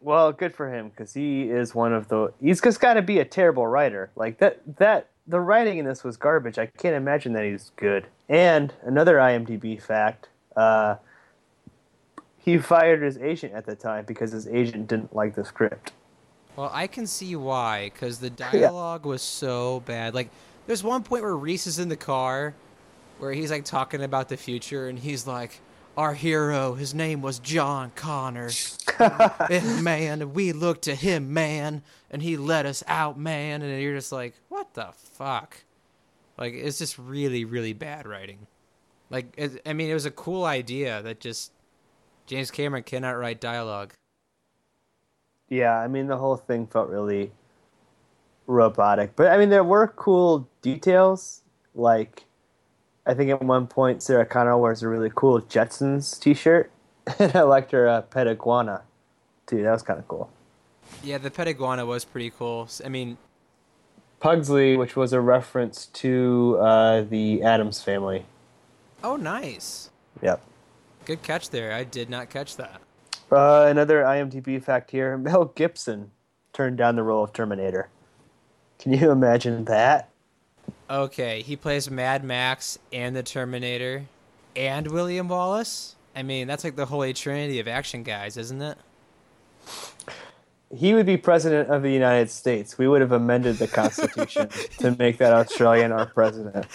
Well, 0.00 0.32
good 0.32 0.54
for 0.54 0.70
him 0.70 0.88
because 0.90 1.14
he 1.14 1.44
is 1.44 1.74
one 1.74 1.94
of 1.94 2.08
the. 2.08 2.32
He's 2.40 2.60
just 2.60 2.80
got 2.80 2.94
to 2.94 3.02
be 3.02 3.20
a 3.20 3.24
terrible 3.24 3.66
writer. 3.66 4.10
Like 4.16 4.38
that. 4.38 4.60
That 4.76 5.08
the 5.26 5.40
writing 5.40 5.78
in 5.78 5.86
this 5.86 6.04
was 6.04 6.16
garbage. 6.18 6.58
I 6.58 6.66
can't 6.66 6.94
imagine 6.96 7.32
that 7.34 7.44
he's 7.44 7.70
good. 7.76 8.06
And 8.28 8.74
another 8.82 9.16
IMDb 9.16 9.80
fact: 9.80 10.28
uh, 10.56 10.96
he 12.44 12.58
fired 12.58 13.00
his 13.00 13.16
agent 13.16 13.54
at 13.54 13.64
the 13.64 13.74
time 13.74 14.04
because 14.04 14.32
his 14.32 14.46
agent 14.46 14.88
didn't 14.88 15.16
like 15.16 15.34
the 15.34 15.44
script. 15.44 15.92
Well, 16.56 16.70
I 16.72 16.86
can 16.86 17.06
see 17.06 17.34
why, 17.36 17.90
because 17.92 18.18
the 18.18 18.30
dialogue 18.50 19.06
was 19.06 19.22
so 19.22 19.80
bad. 19.86 20.14
Like, 20.14 20.28
there's 20.66 20.84
one 20.84 21.02
point 21.02 21.22
where 21.22 21.36
Reese 21.36 21.66
is 21.66 21.78
in 21.78 21.88
the 21.88 21.96
car, 21.96 22.54
where 23.18 23.32
he's 23.32 23.50
like 23.50 23.64
talking 23.64 24.02
about 24.02 24.28
the 24.28 24.36
future, 24.36 24.88
and 24.88 24.98
he's 24.98 25.26
like, 25.26 25.60
"Our 25.96 26.12
hero, 26.12 26.74
his 26.74 26.94
name 26.94 27.22
was 27.22 27.38
John 27.38 27.92
Connor. 27.94 28.50
man, 29.82 30.34
we 30.34 30.52
looked 30.52 30.82
to 30.82 30.94
him, 30.94 31.32
man, 31.32 31.82
and 32.10 32.22
he 32.22 32.36
let 32.36 32.66
us 32.66 32.84
out, 32.86 33.18
man." 33.18 33.62
And 33.62 33.80
you're 33.80 33.96
just 33.96 34.12
like, 34.12 34.34
"What 34.50 34.74
the 34.74 34.88
fuck?" 34.92 35.64
Like, 36.36 36.52
it's 36.52 36.78
just 36.78 36.98
really, 36.98 37.44
really 37.46 37.72
bad 37.72 38.06
writing. 38.06 38.46
Like, 39.08 39.32
it, 39.36 39.62
I 39.64 39.72
mean, 39.72 39.88
it 39.88 39.94
was 39.94 40.06
a 40.06 40.10
cool 40.10 40.44
idea 40.44 41.00
that 41.02 41.20
just 41.20 41.52
James 42.26 42.50
Cameron 42.50 42.82
cannot 42.82 43.12
write 43.12 43.40
dialogue. 43.40 43.94
Yeah, 45.48 45.78
I 45.78 45.88
mean 45.88 46.06
the 46.06 46.16
whole 46.16 46.36
thing 46.36 46.66
felt 46.66 46.88
really 46.88 47.32
robotic. 48.46 49.14
But 49.16 49.28
I 49.28 49.36
mean 49.36 49.50
there 49.50 49.64
were 49.64 49.88
cool 49.88 50.48
details. 50.62 51.42
Like 51.74 52.24
I 53.06 53.14
think 53.14 53.30
at 53.30 53.42
one 53.42 53.66
point 53.66 54.02
Sarah 54.02 54.26
Connor 54.26 54.56
wears 54.56 54.82
a 54.82 54.88
really 54.88 55.10
cool 55.14 55.40
Jetsons 55.42 56.18
t-shirt, 56.18 56.70
and 57.18 57.34
I 57.36 57.42
liked 57.42 57.72
her 57.72 57.86
uh, 57.86 58.02
pet 58.02 58.26
iguana 58.26 58.82
too. 59.46 59.62
That 59.62 59.72
was 59.72 59.82
kind 59.82 59.98
of 59.98 60.08
cool. 60.08 60.30
Yeah, 61.02 61.18
the 61.18 61.30
pet 61.30 61.48
iguana 61.48 61.84
was 61.84 62.04
pretty 62.04 62.30
cool. 62.30 62.68
I 62.84 62.88
mean, 62.88 63.18
Pugsley, 64.20 64.76
which 64.76 64.96
was 64.96 65.12
a 65.12 65.20
reference 65.20 65.86
to 65.86 66.56
uh, 66.60 67.02
the 67.02 67.42
Addams 67.42 67.82
family. 67.82 68.24
oh, 69.02 69.16
nice. 69.16 69.90
Yep. 70.22 70.40
Good 71.04 71.22
catch 71.22 71.50
there. 71.50 71.72
I 71.72 71.84
did 71.84 72.08
not 72.08 72.30
catch 72.30 72.56
that. 72.56 72.80
Uh, 73.30 73.66
another 73.68 74.02
IMDb 74.02 74.62
fact 74.62 74.90
here: 74.90 75.16
Mel 75.18 75.46
Gibson 75.46 76.10
turned 76.52 76.76
down 76.76 76.96
the 76.96 77.02
role 77.02 77.24
of 77.24 77.32
Terminator. 77.32 77.88
Can 78.78 78.92
you 78.92 79.10
imagine 79.10 79.64
that? 79.66 80.10
Okay, 80.88 81.42
he 81.42 81.56
plays 81.56 81.90
Mad 81.90 82.24
Max 82.24 82.78
and 82.92 83.14
the 83.14 83.22
Terminator 83.22 84.04
and 84.56 84.86
William 84.86 85.28
Wallace. 85.28 85.96
I 86.14 86.22
mean, 86.22 86.46
that's 86.46 86.64
like 86.64 86.76
the 86.76 86.86
holy 86.86 87.12
trinity 87.12 87.58
of 87.58 87.68
action 87.68 88.02
guys, 88.02 88.36
isn't 88.36 88.62
it? 88.62 88.78
He 90.74 90.94
would 90.94 91.06
be 91.06 91.16
president 91.16 91.70
of 91.70 91.82
the 91.82 91.90
United 91.90 92.30
States. 92.30 92.78
We 92.78 92.88
would 92.88 93.00
have 93.00 93.12
amended 93.12 93.56
the 93.56 93.68
Constitution 93.68 94.48
to 94.78 94.96
make 94.98 95.18
that 95.18 95.32
Australian 95.32 95.92
our 95.92 96.06
president. 96.06 96.66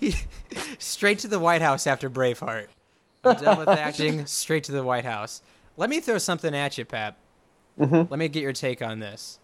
Straight 0.78 1.18
to 1.20 1.28
the 1.28 1.38
White 1.38 1.62
House 1.62 1.86
after 1.86 2.08
Braveheart. 2.08 2.68
I'm 3.24 3.36
done 3.36 3.58
with 3.58 3.68
acting. 3.68 4.26
Straight 4.26 4.64
to 4.64 4.72
the 4.72 4.82
White 4.82 5.04
House. 5.04 5.42
Let 5.76 5.90
me 5.90 6.00
throw 6.00 6.18
something 6.18 6.54
at 6.54 6.78
you, 6.78 6.84
Pap. 6.84 7.16
Let 7.76 8.10
me 8.18 8.28
get 8.28 8.42
your 8.42 8.52
take 8.52 8.82
on 8.82 8.98
this. 8.98 9.38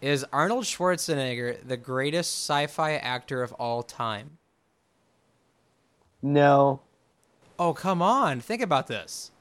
Is 0.00 0.24
Arnold 0.32 0.64
Schwarzenegger 0.64 1.58
the 1.66 1.76
greatest 1.76 2.32
sci-fi 2.32 2.92
actor 2.94 3.42
of 3.42 3.52
all 3.54 3.82
time? 3.82 4.38
No, 6.22 6.80
Oh, 7.58 7.74
come 7.74 8.00
on. 8.00 8.40
Think 8.40 8.62
about 8.62 8.86
this. 8.86 9.32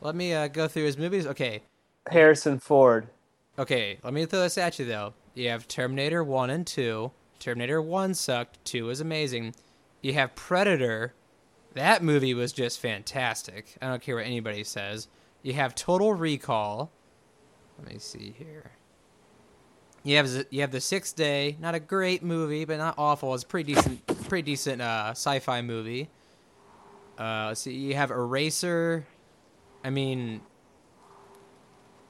Let 0.00 0.16
me 0.16 0.34
uh, 0.34 0.48
go 0.48 0.66
through 0.66 0.84
his 0.86 0.98
movies. 0.98 1.26
Okay. 1.26 1.62
Harrison 2.10 2.58
Ford. 2.58 3.08
Okay, 3.58 3.98
let 4.02 4.12
me 4.12 4.26
throw 4.26 4.40
this 4.40 4.58
at 4.58 4.78
you 4.78 4.84
though. 4.86 5.14
You 5.34 5.50
have 5.50 5.68
Terminator 5.68 6.24
1 6.24 6.50
and 6.50 6.66
2. 6.66 7.12
Terminator 7.38 7.80
1 7.80 8.14
sucked, 8.14 8.64
2 8.64 8.86
was 8.86 9.00
amazing. 9.00 9.54
You 10.02 10.14
have 10.14 10.34
Predator. 10.34 11.14
That 11.80 12.02
movie 12.02 12.34
was 12.34 12.52
just 12.52 12.78
fantastic. 12.78 13.74
I 13.80 13.88
don't 13.88 14.02
care 14.02 14.16
what 14.16 14.26
anybody 14.26 14.64
says. 14.64 15.08
You 15.42 15.54
have 15.54 15.74
Total 15.74 16.12
Recall. 16.12 16.90
Let 17.78 17.90
me 17.90 17.98
see 17.98 18.34
here. 18.36 18.72
You 20.02 20.18
have 20.18 20.28
you 20.50 20.60
have 20.60 20.72
The 20.72 20.80
Sixth 20.82 21.16
Day, 21.16 21.56
not 21.58 21.74
a 21.74 21.80
great 21.80 22.22
movie, 22.22 22.66
but 22.66 22.76
not 22.76 22.96
awful. 22.98 23.32
It's 23.32 23.44
a 23.44 23.46
pretty 23.46 23.72
decent 23.72 24.06
pretty 24.28 24.42
decent 24.52 24.82
uh, 24.82 25.12
sci-fi 25.12 25.62
movie. 25.62 26.10
Uh, 27.18 27.46
let's 27.48 27.62
see, 27.62 27.72
you 27.72 27.94
have 27.94 28.10
Eraser. 28.10 29.06
I 29.82 29.88
mean, 29.88 30.42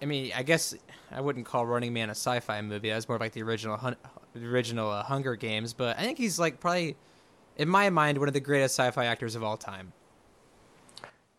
I 0.03 0.07
mean, 0.07 0.33
I 0.35 0.43
guess 0.43 0.75
I 1.13 1.21
wouldn't 1.21 1.47
call 1.47 1.65
Running 1.65 1.93
Man 1.93 2.09
a 2.09 2.17
sci-fi 2.17 2.61
movie. 2.63 2.91
That's 2.91 3.09
more 3.09 3.19
like 3.19 3.35
the 3.35 3.43
original, 3.45 3.77
hun- 3.77 3.97
original 4.37 4.91
uh, 4.91 5.05
Hunger 5.05 5.37
Games. 5.37 5.75
But 5.75 5.97
I 5.97 6.03
think 6.03 6.19
he's 6.19 6.41
like 6.41 6.59
probably, 6.59 6.97
in 7.61 7.69
my 7.69 7.91
mind, 7.91 8.17
one 8.17 8.27
of 8.27 8.33
the 8.33 8.41
greatest 8.41 8.75
sci-fi 8.75 9.05
actors 9.05 9.35
of 9.35 9.45
all 9.45 9.59
time. 9.59 9.93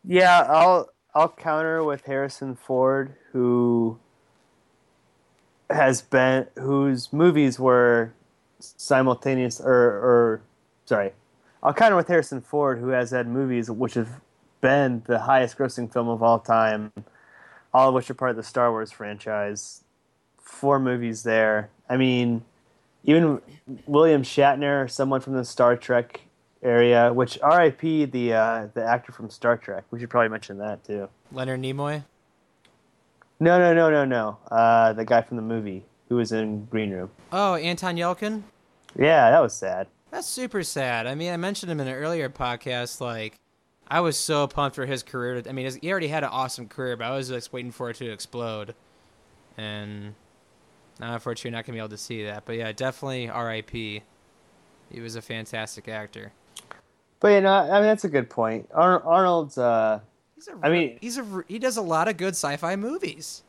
Yeah, 0.04 0.46
I'll 0.48 0.90
I'll 1.16 1.30
counter 1.30 1.84
with 1.84 2.06
Harrison 2.06 2.56
Ford, 2.56 3.16
who 3.32 4.00
has 5.72 6.04
been 6.04 6.46
whose 6.60 7.12
movies 7.12 7.60
were 7.60 8.14
simultaneous 8.60 9.60
or 9.60 9.74
or 9.74 10.42
sorry, 10.86 11.14
I'll 11.64 11.74
counter 11.74 11.96
with 11.96 12.08
Harrison 12.08 12.40
Ford, 12.40 12.78
who 12.78 12.90
has 12.90 13.10
had 13.10 13.28
movies 13.28 13.72
which 13.72 13.96
have 13.96 14.22
been 14.62 15.02
the 15.08 15.20
highest 15.22 15.58
grossing 15.58 15.92
film 15.92 16.08
of 16.08 16.22
all 16.22 16.38
time, 16.38 16.94
all 17.74 17.90
of 17.90 17.96
which 17.96 18.12
are 18.12 18.14
part 18.14 18.30
of 18.30 18.38
the 18.38 18.44
Star 18.44 18.70
Wars 18.70 18.92
franchise. 18.92 19.84
Four 20.40 20.80
movies 20.80 21.24
there. 21.24 21.72
I 21.90 21.98
mean, 21.98 22.44
even 23.04 23.42
William 23.86 24.24
Shatner, 24.24 24.90
someone 24.90 25.22
from 25.22 25.34
the 25.34 25.46
Star 25.46 25.76
Trek 25.76 26.22
area, 26.64 27.12
which 27.12 27.40
R.I.P. 27.42 28.06
the 28.06 28.34
uh, 28.34 28.68
the 28.74 28.84
actor 28.84 29.12
from 29.12 29.30
Star 29.30 29.58
Trek. 29.58 29.84
We 29.92 30.00
should 30.00 30.10
probably 30.10 30.30
mention 30.30 30.58
that 30.60 30.84
too. 30.84 31.10
Leonard 31.32 31.62
Nimoy. 31.62 32.04
No, 33.40 33.58
no, 33.58 33.74
no, 33.74 33.90
no, 33.90 34.06
no. 34.06 34.38
Uh, 34.52 34.94
the 34.94 35.04
guy 35.04 35.22
from 35.22 35.38
the 35.38 35.44
movie 35.44 35.84
who 36.10 36.18
was 36.18 36.32
in 36.32 36.66
Green 36.66 36.92
Room. 36.92 37.10
Oh, 37.32 37.56
Anton 37.56 37.98
Yelchin. 37.98 38.44
Yeah, 38.96 39.32
that 39.32 39.42
was 39.42 39.54
sad. 39.54 39.88
That's 40.12 40.28
super 40.28 40.62
sad. 40.62 41.08
I 41.08 41.16
mean, 41.16 41.34
I 41.34 41.38
mentioned 41.38 41.72
him 41.72 41.80
in 41.80 41.88
an 41.88 41.96
earlier 41.96 42.30
podcast. 42.30 43.02
Like, 43.02 43.40
I 43.88 44.02
was 44.02 44.18
so 44.18 44.46
pumped 44.46 44.76
for 44.76 44.86
his 44.86 45.02
career. 45.04 45.42
I 45.48 45.54
mean, 45.54 45.72
he 45.82 45.90
already 45.90 46.10
had 46.10 46.24
an 46.24 46.30
awesome 46.30 46.68
career, 46.68 46.98
but 46.98 47.06
I 47.06 47.16
was 47.16 47.30
just 47.30 47.52
waiting 47.52 47.72
for 47.72 47.90
it 47.90 47.96
to 47.96 48.12
explode. 48.12 48.76
And 49.58 50.14
unfortunately, 51.10 51.50
you're 51.52 51.58
not 51.58 51.66
gonna 51.66 51.76
be 51.76 51.80
able 51.80 51.90
to 51.90 51.98
see 51.98 52.24
that. 52.26 52.46
But 52.46 52.58
yeah, 52.58 52.72
definitely 52.72 53.30
R.I.P. 53.30 54.04
He 54.92 55.00
was 55.00 55.16
a 55.16 55.22
fantastic 55.22 55.88
actor. 55.88 56.34
But 57.20 57.30
you 57.30 57.42
know, 57.42 57.54
I 57.54 57.74
mean, 57.76 57.84
that's 57.84 58.04
a 58.04 58.10
good 58.10 58.30
point. 58.30 58.68
Ar- 58.74 59.04
Arnold's, 59.04 59.58
uh, 59.58 60.00
He's 60.36 60.48
a, 60.48 60.54
I 60.64 60.70
mean- 60.70 60.98
he's 61.02 61.18
a 61.18 61.44
he 61.48 61.60
does 61.60 61.78
a 61.78 61.82
lot 61.82 62.08
of 62.08 62.18
good 62.18 62.34
sci-fi 62.36 62.76
movies. 62.76 63.44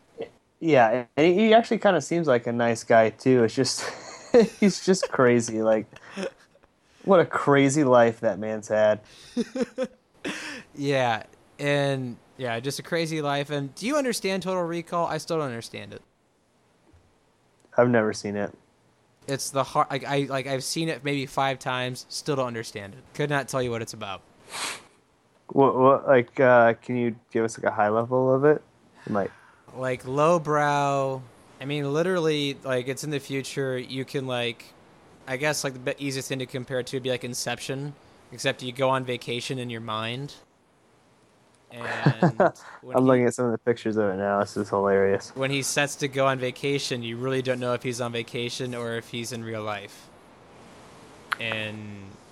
yeah, 0.61 1.07
and 1.17 1.35
he 1.39 1.53
actually 1.55 1.79
kind 1.79 1.97
of 1.97 2.05
seems 2.05 2.27
like 2.27 2.47
a 2.47 2.53
nice 2.53 2.85
guy 2.85 3.11
too. 3.11 3.45
It's 3.45 3.55
just, 3.55 3.83
he's 4.61 4.85
just 4.85 5.11
crazy. 5.11 5.63
Like, 5.63 5.87
what 7.05 7.19
a 7.19 7.25
crazy 7.27 7.83
life 7.85 8.21
that 8.21 8.39
man's 8.39 8.69
had. 8.69 9.01
Yeah, 10.75 11.25
and 11.59 12.17
yeah, 12.37 12.59
just 12.61 12.79
a 12.79 12.83
crazy 12.83 13.21
life. 13.21 13.51
And 13.51 13.75
do 13.75 13.87
you 13.87 13.97
understand 13.97 14.43
Total 14.43 14.63
Recall? 14.63 15.07
I 15.07 15.19
still 15.19 15.37
don't 15.39 15.47
understand 15.47 15.93
it. 15.93 16.03
I've 17.77 17.89
never 17.91 18.13
seen 18.13 18.37
it. 18.37 18.53
It's 19.27 19.51
the 19.51 19.63
hard. 19.63 19.89
Like 19.91 20.05
I 20.05 20.27
like 20.29 20.47
I've 20.47 20.65
seen 20.65 20.89
it 20.89 21.05
maybe 21.05 21.27
five 21.27 21.59
times. 21.59 22.07
Still 22.09 22.37
don't 22.37 22.47
understand 22.47 22.95
it. 22.95 23.01
Could 23.15 23.31
not 23.31 23.49
tell 23.49 23.63
you 23.63 23.71
what 23.71 23.81
it's 23.83 23.93
about. 23.95 24.23
What, 25.49 25.77
what 25.77 26.09
like? 26.09 26.39
Uh, 26.41 26.75
can 26.75 26.97
you 26.97 27.15
give 27.31 27.45
us 27.45 27.59
like 27.59 27.71
a 27.71 27.75
high 27.75 27.89
level 27.89 28.35
of 28.35 28.45
it? 28.45 28.63
Might. 29.09 29.31
like 29.77 30.07
lowbrow. 30.07 31.23
I 31.61 31.65
mean, 31.65 31.93
literally, 31.93 32.57
like 32.65 32.89
it's 32.89 33.05
in 33.05 33.11
the 33.11 33.21
future. 33.21 33.79
You 33.79 34.05
can 34.05 34.27
like, 34.27 34.65
I 35.29 35.37
guess 35.37 35.63
like 35.63 35.85
the 35.85 36.01
easiest 36.03 36.29
thing 36.29 36.41
to 36.41 36.47
compare 36.47 36.81
it 36.81 36.87
to 36.89 36.97
would 36.97 37.03
be 37.03 37.11
like 37.11 37.25
Inception, 37.25 37.95
except 38.33 38.63
you 38.63 38.73
go 38.73 38.91
on 38.91 39.05
vacation 39.05 39.59
in 39.59 39.71
your 39.71 39.81
mind. 39.81 40.35
And 41.73 42.37
I'm 42.41 42.53
he, 42.83 43.01
looking 43.01 43.27
at 43.27 43.35
some 43.35 43.47
of 43.47 43.53
the 43.53 43.59
pictures 43.59 43.97
of 43.97 44.11
it 44.11 44.17
now. 44.17 44.41
This 44.41 44.57
is 44.57 44.69
hilarious. 44.69 45.33
when 45.35 45.51
he 45.51 45.63
sets 45.63 45.97
to 45.97 46.09
go 46.09 46.27
on 46.27 46.39
vacation, 46.39 47.03
you 47.03 47.17
really 47.17 47.43
don't 47.43 47.61
know 47.61 47.73
if 47.73 47.83
he's 47.83 48.01
on 48.01 48.13
vacation 48.13 48.75
or 48.75 48.97
if 48.97 49.09
he's 49.09 49.33
in 49.33 49.43
real 49.43 49.63
life. 49.63 50.09
And 51.41 51.79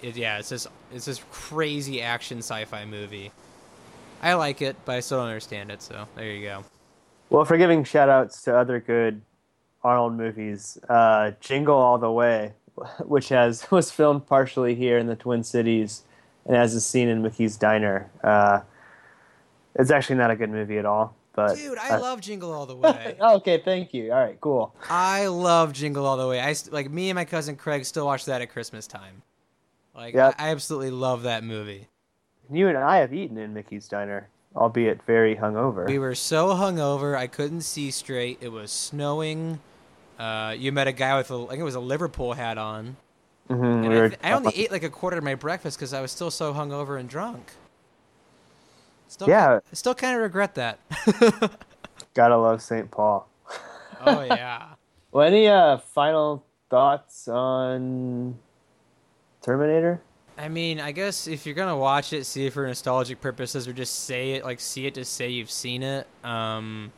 it, 0.02 0.16
yeah, 0.16 0.38
it's 0.38 0.50
this 0.50 0.66
it's 0.92 1.06
this 1.06 1.22
crazy 1.30 2.02
action 2.02 2.38
sci-fi 2.38 2.84
movie. 2.84 3.32
I 4.22 4.34
like 4.34 4.60
it, 4.60 4.76
but 4.84 4.96
I 4.96 5.00
still 5.00 5.18
don't 5.18 5.28
understand 5.28 5.70
it. 5.70 5.80
So 5.80 6.06
there 6.14 6.30
you 6.30 6.46
go. 6.46 6.64
Well, 7.30 7.44
for 7.44 7.56
giving 7.56 7.84
shout 7.84 8.08
outs 8.08 8.42
to 8.42 8.56
other 8.56 8.80
good 8.80 9.22
Arnold 9.82 10.14
movies, 10.14 10.78
uh, 10.88 11.32
Jingle 11.40 11.76
All 11.76 11.96
the 11.96 12.12
Way, 12.12 12.52
which 13.00 13.30
has 13.30 13.70
was 13.70 13.90
filmed 13.90 14.26
partially 14.26 14.74
here 14.74 14.98
in 14.98 15.06
the 15.06 15.16
Twin 15.16 15.42
Cities 15.42 16.02
and 16.44 16.56
has 16.56 16.74
a 16.74 16.80
scene 16.80 17.08
in 17.08 17.22
Mickey's 17.22 17.56
Diner. 17.56 18.10
Uh, 18.22 18.60
it's 19.74 19.90
actually 19.90 20.16
not 20.16 20.30
a 20.30 20.36
good 20.36 20.50
movie 20.50 20.78
at 20.78 20.86
all. 20.86 21.16
But 21.32 21.56
Dude, 21.56 21.78
I 21.78 21.90
uh, 21.90 22.00
love 22.00 22.20
Jingle 22.20 22.52
All 22.52 22.66
the 22.66 22.76
Way. 22.76 23.16
okay, 23.20 23.62
thank 23.64 23.94
you. 23.94 24.12
All 24.12 24.18
right, 24.18 24.40
cool. 24.40 24.74
I 24.88 25.28
love 25.28 25.72
Jingle 25.72 26.04
All 26.06 26.16
the 26.16 26.26
Way. 26.26 26.40
I 26.40 26.54
like 26.70 26.90
me 26.90 27.08
and 27.10 27.14
my 27.14 27.24
cousin 27.24 27.56
Craig 27.56 27.84
still 27.84 28.06
watch 28.06 28.24
that 28.24 28.42
at 28.42 28.50
Christmas 28.50 28.86
time. 28.86 29.22
Like 29.94 30.14
Yep. 30.14 30.34
I, 30.38 30.48
I 30.48 30.50
absolutely 30.50 30.90
love 30.90 31.22
that 31.22 31.44
movie. 31.44 31.88
You 32.50 32.68
and 32.68 32.76
I 32.76 32.96
have 32.98 33.14
eaten 33.14 33.38
in 33.38 33.54
Mickey's 33.54 33.86
Diner, 33.86 34.28
albeit 34.56 35.02
very 35.06 35.36
hungover. 35.36 35.86
We 35.86 36.00
were 36.00 36.16
so 36.16 36.48
hungover, 36.48 37.16
I 37.16 37.28
couldn't 37.28 37.60
see 37.60 37.92
straight. 37.92 38.38
It 38.40 38.50
was 38.50 38.72
snowing. 38.72 39.60
Uh, 40.18 40.54
you 40.58 40.72
met 40.72 40.88
a 40.88 40.92
guy 40.92 41.16
with 41.16 41.30
a, 41.30 41.34
I 41.44 41.48
think 41.50 41.60
it 41.60 41.64
was 41.64 41.76
a 41.76 41.80
Liverpool 41.80 42.32
hat 42.32 42.58
on. 42.58 42.96
Mm-hmm, 43.48 43.90
I, 43.90 44.08
th- 44.08 44.20
I 44.22 44.32
only 44.32 44.52
ate 44.54 44.70
like 44.70 44.82
a 44.82 44.90
quarter 44.90 45.18
of 45.18 45.24
my 45.24 45.34
breakfast 45.34 45.78
because 45.78 45.92
I 45.94 46.00
was 46.00 46.10
still 46.12 46.30
so 46.30 46.52
hungover 46.52 46.98
and 46.98 47.08
drunk. 47.08 47.52
Still, 49.10 49.28
Yeah. 49.28 49.58
I 49.58 49.74
still 49.74 49.94
kind 49.94 50.14
of 50.14 50.22
regret 50.22 50.54
that. 50.54 50.78
Gotta 52.14 52.36
love 52.36 52.62
St. 52.62 52.88
Paul. 52.90 53.28
oh 54.06 54.22
yeah. 54.22 54.66
Well, 55.12 55.26
any 55.26 55.48
uh, 55.48 55.78
final 55.78 56.44
thoughts 56.68 57.26
on 57.26 58.38
Terminator? 59.42 60.00
I 60.38 60.48
mean, 60.48 60.78
I 60.78 60.92
guess 60.92 61.26
if 61.26 61.44
you're 61.44 61.56
gonna 61.56 61.76
watch 61.76 62.12
it, 62.12 62.24
see 62.26 62.46
it 62.46 62.52
for 62.52 62.64
nostalgic 62.64 63.20
purposes, 63.20 63.66
or 63.66 63.72
just 63.72 64.04
say 64.04 64.34
it, 64.34 64.44
like 64.44 64.60
see 64.60 64.86
it 64.86 64.94
to 64.94 65.04
say 65.04 65.28
you've 65.30 65.50
seen 65.50 65.82
it. 65.82 66.06
Um, 66.22 66.92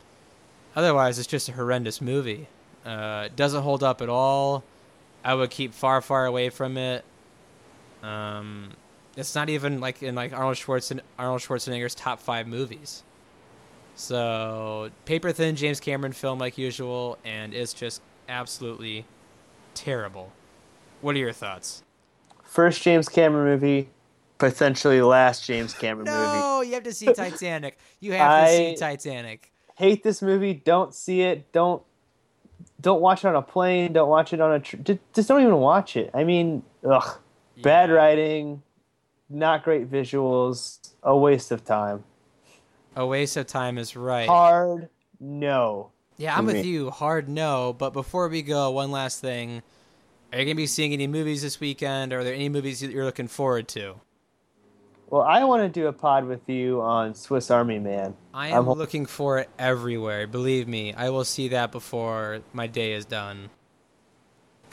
otherwise, 0.75 1.17
it's 1.17 1.27
just 1.27 1.49
a 1.49 1.53
horrendous 1.53 2.01
movie. 2.01 2.47
Uh, 2.85 3.23
it 3.25 3.35
doesn't 3.35 3.63
hold 3.63 3.81
up 3.81 4.03
at 4.03 4.09
all. 4.09 4.63
I 5.23 5.33
would 5.33 5.49
keep 5.49 5.73
far, 5.73 5.99
far 6.01 6.27
away 6.27 6.49
from 6.51 6.77
it. 6.77 7.03
Um, 8.03 8.73
it's 9.15 9.35
not 9.35 9.49
even 9.49 9.79
like 9.79 10.01
in 10.01 10.15
like 10.15 10.33
Arnold 10.33 10.57
Schwarzen 10.57 10.99
Arnold 11.17 11.41
Schwarzenegger's 11.41 11.95
top 11.95 12.19
five 12.19 12.47
movies. 12.47 13.03
So 13.95 14.89
paper 15.05 15.31
thin 15.31 15.55
James 15.55 15.79
Cameron 15.79 16.13
film 16.13 16.39
like 16.39 16.57
usual, 16.57 17.17
and 17.23 17.53
it's 17.53 17.73
just 17.73 18.01
absolutely 18.27 19.05
terrible. 19.75 20.31
What 21.01 21.15
are 21.15 21.19
your 21.19 21.33
thoughts? 21.33 21.83
First 22.43 22.81
James 22.81 23.07
Cameron 23.07 23.45
movie, 23.45 23.89
potentially 24.37 25.01
last 25.01 25.45
James 25.45 25.73
Cameron 25.73 26.05
movie. 26.05 26.39
No, 26.39 26.61
you 26.61 26.73
have 26.73 26.83
to 26.83 26.93
see 26.93 27.05
Titanic. 27.13 27.77
You 27.99 28.13
have 28.13 28.47
to 28.47 28.55
see 28.55 28.75
Titanic. 28.75 29.51
Hate 29.75 30.03
this 30.03 30.21
movie. 30.21 30.53
Don't 30.53 30.93
see 30.93 31.21
it. 31.21 31.51
Don't 31.51 31.83
don't 32.81 33.01
watch 33.01 33.23
it 33.23 33.27
on 33.27 33.35
a 33.35 33.41
plane. 33.41 33.93
Don't 33.93 34.09
watch 34.09 34.33
it 34.33 34.41
on 34.41 34.53
a. 34.53 34.59
Tr- 34.59 34.77
just, 34.77 34.99
just 35.13 35.27
don't 35.27 35.41
even 35.41 35.57
watch 35.57 35.95
it. 35.95 36.11
I 36.13 36.23
mean, 36.23 36.63
ugh, 36.87 37.17
bad 37.61 37.91
writing, 37.91 38.61
not 39.29 39.63
great 39.63 39.89
visuals, 39.89 40.93
a 41.01 41.15
waste 41.15 41.51
of 41.51 41.63
time. 41.63 42.03
A 42.95 43.05
waste 43.05 43.37
of 43.37 43.47
time 43.47 43.77
is 43.77 43.95
right. 43.95 44.27
Hard 44.27 44.89
no. 45.19 45.91
Yeah, 46.17 46.37
I'm 46.37 46.45
with 46.45 46.55
me. 46.57 46.61
you. 46.63 46.91
Hard 46.91 47.27
no. 47.27 47.73
But 47.73 47.91
before 47.91 48.27
we 48.27 48.41
go, 48.41 48.69
one 48.71 48.91
last 48.91 49.19
thing. 49.19 49.63
Are 50.31 50.39
you 50.39 50.45
going 50.45 50.55
to 50.55 50.61
be 50.61 50.67
seeing 50.67 50.93
any 50.93 51.07
movies 51.07 51.41
this 51.41 51.59
weekend? 51.59 52.13
Or 52.13 52.19
are 52.19 52.23
there 52.23 52.33
any 52.33 52.49
movies 52.49 52.81
that 52.81 52.91
you're 52.91 53.05
looking 53.05 53.27
forward 53.27 53.67
to? 53.69 53.95
Well, 55.09 55.21
I 55.21 55.43
want 55.43 55.61
to 55.61 55.69
do 55.69 55.87
a 55.87 55.93
pod 55.93 56.25
with 56.25 56.49
you 56.49 56.81
on 56.81 57.13
Swiss 57.13 57.51
Army 57.51 57.77
Man. 57.77 58.15
I 58.33 58.51
I'm 58.51 58.67
looking 58.67 59.05
for 59.05 59.37
it 59.37 59.49
everywhere. 59.59 60.25
Believe 60.25 60.67
me, 60.67 60.91
I 60.93 61.09
will 61.09 61.23
see 61.23 61.49
that 61.49 61.71
before 61.71 62.39
my 62.51 62.65
day 62.65 62.93
is 62.93 63.05
done. 63.05 63.51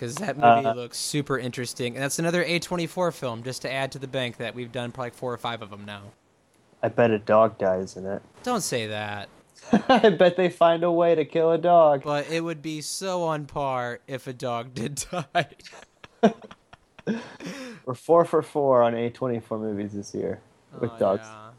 Because 0.00 0.14
that 0.14 0.36
movie 0.38 0.66
Uh, 0.66 0.72
looks 0.72 0.96
super 0.96 1.38
interesting. 1.38 1.94
And 1.94 2.02
that's 2.02 2.18
another 2.18 2.42
A24 2.42 3.12
film, 3.12 3.42
just 3.42 3.60
to 3.62 3.70
add 3.70 3.92
to 3.92 3.98
the 3.98 4.08
bank 4.08 4.38
that 4.38 4.54
we've 4.54 4.72
done 4.72 4.92
probably 4.92 5.10
four 5.10 5.30
or 5.30 5.36
five 5.36 5.60
of 5.60 5.68
them 5.68 5.84
now. 5.84 6.00
I 6.82 6.88
bet 6.88 7.10
a 7.10 7.18
dog 7.18 7.58
dies 7.58 7.98
in 7.98 8.06
it. 8.06 8.22
Don't 8.42 8.62
say 8.62 8.86
that. 8.86 9.28
I 9.90 10.08
bet 10.08 10.38
they 10.38 10.48
find 10.48 10.82
a 10.84 10.90
way 10.90 11.14
to 11.14 11.26
kill 11.26 11.52
a 11.52 11.58
dog. 11.58 12.02
But 12.02 12.30
it 12.30 12.42
would 12.42 12.62
be 12.62 12.80
so 12.80 13.24
on 13.24 13.44
par 13.44 14.00
if 14.06 14.26
a 14.26 14.32
dog 14.32 14.72
did 14.74 15.04
die. 15.10 15.48
We're 17.84 17.94
four 17.94 18.24
for 18.24 18.40
four 18.40 18.82
on 18.82 18.94
A24 18.94 19.60
movies 19.60 19.92
this 19.92 20.14
year 20.14 20.40
with 20.80 20.92
Oh, 20.94 20.98
dogs. 20.98 21.26
yeah. 21.26 21.50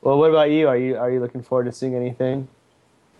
Well, 0.00 0.18
what 0.18 0.30
about 0.30 0.50
you? 0.50 0.66
Are 0.68 0.76
you 0.78 0.96
are 0.96 1.10
you 1.10 1.20
looking 1.20 1.42
forward 1.42 1.64
to 1.64 1.72
seeing 1.72 1.94
anything? 1.94 2.48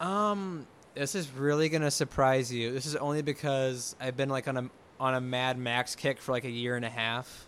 Um, 0.01 0.67
this 0.95 1.15
is 1.15 1.31
really 1.33 1.69
gonna 1.69 1.91
surprise 1.91 2.53
you. 2.53 2.73
This 2.73 2.87
is 2.87 2.97
only 2.97 3.23
because 3.23 3.97
I've 4.01 4.17
been 4.17 4.29
like 4.29 4.49
on 4.49 4.57
a 4.57 4.71
on 5.01 5.15
a 5.15 5.21
Mad 5.21 5.59
Max 5.59 5.95
kick 5.97 6.21
for 6.21 6.33
like 6.33 6.45
a 6.45 6.51
year 6.51 6.77
and 6.77 6.85
a 6.85 6.91
half. 6.91 7.47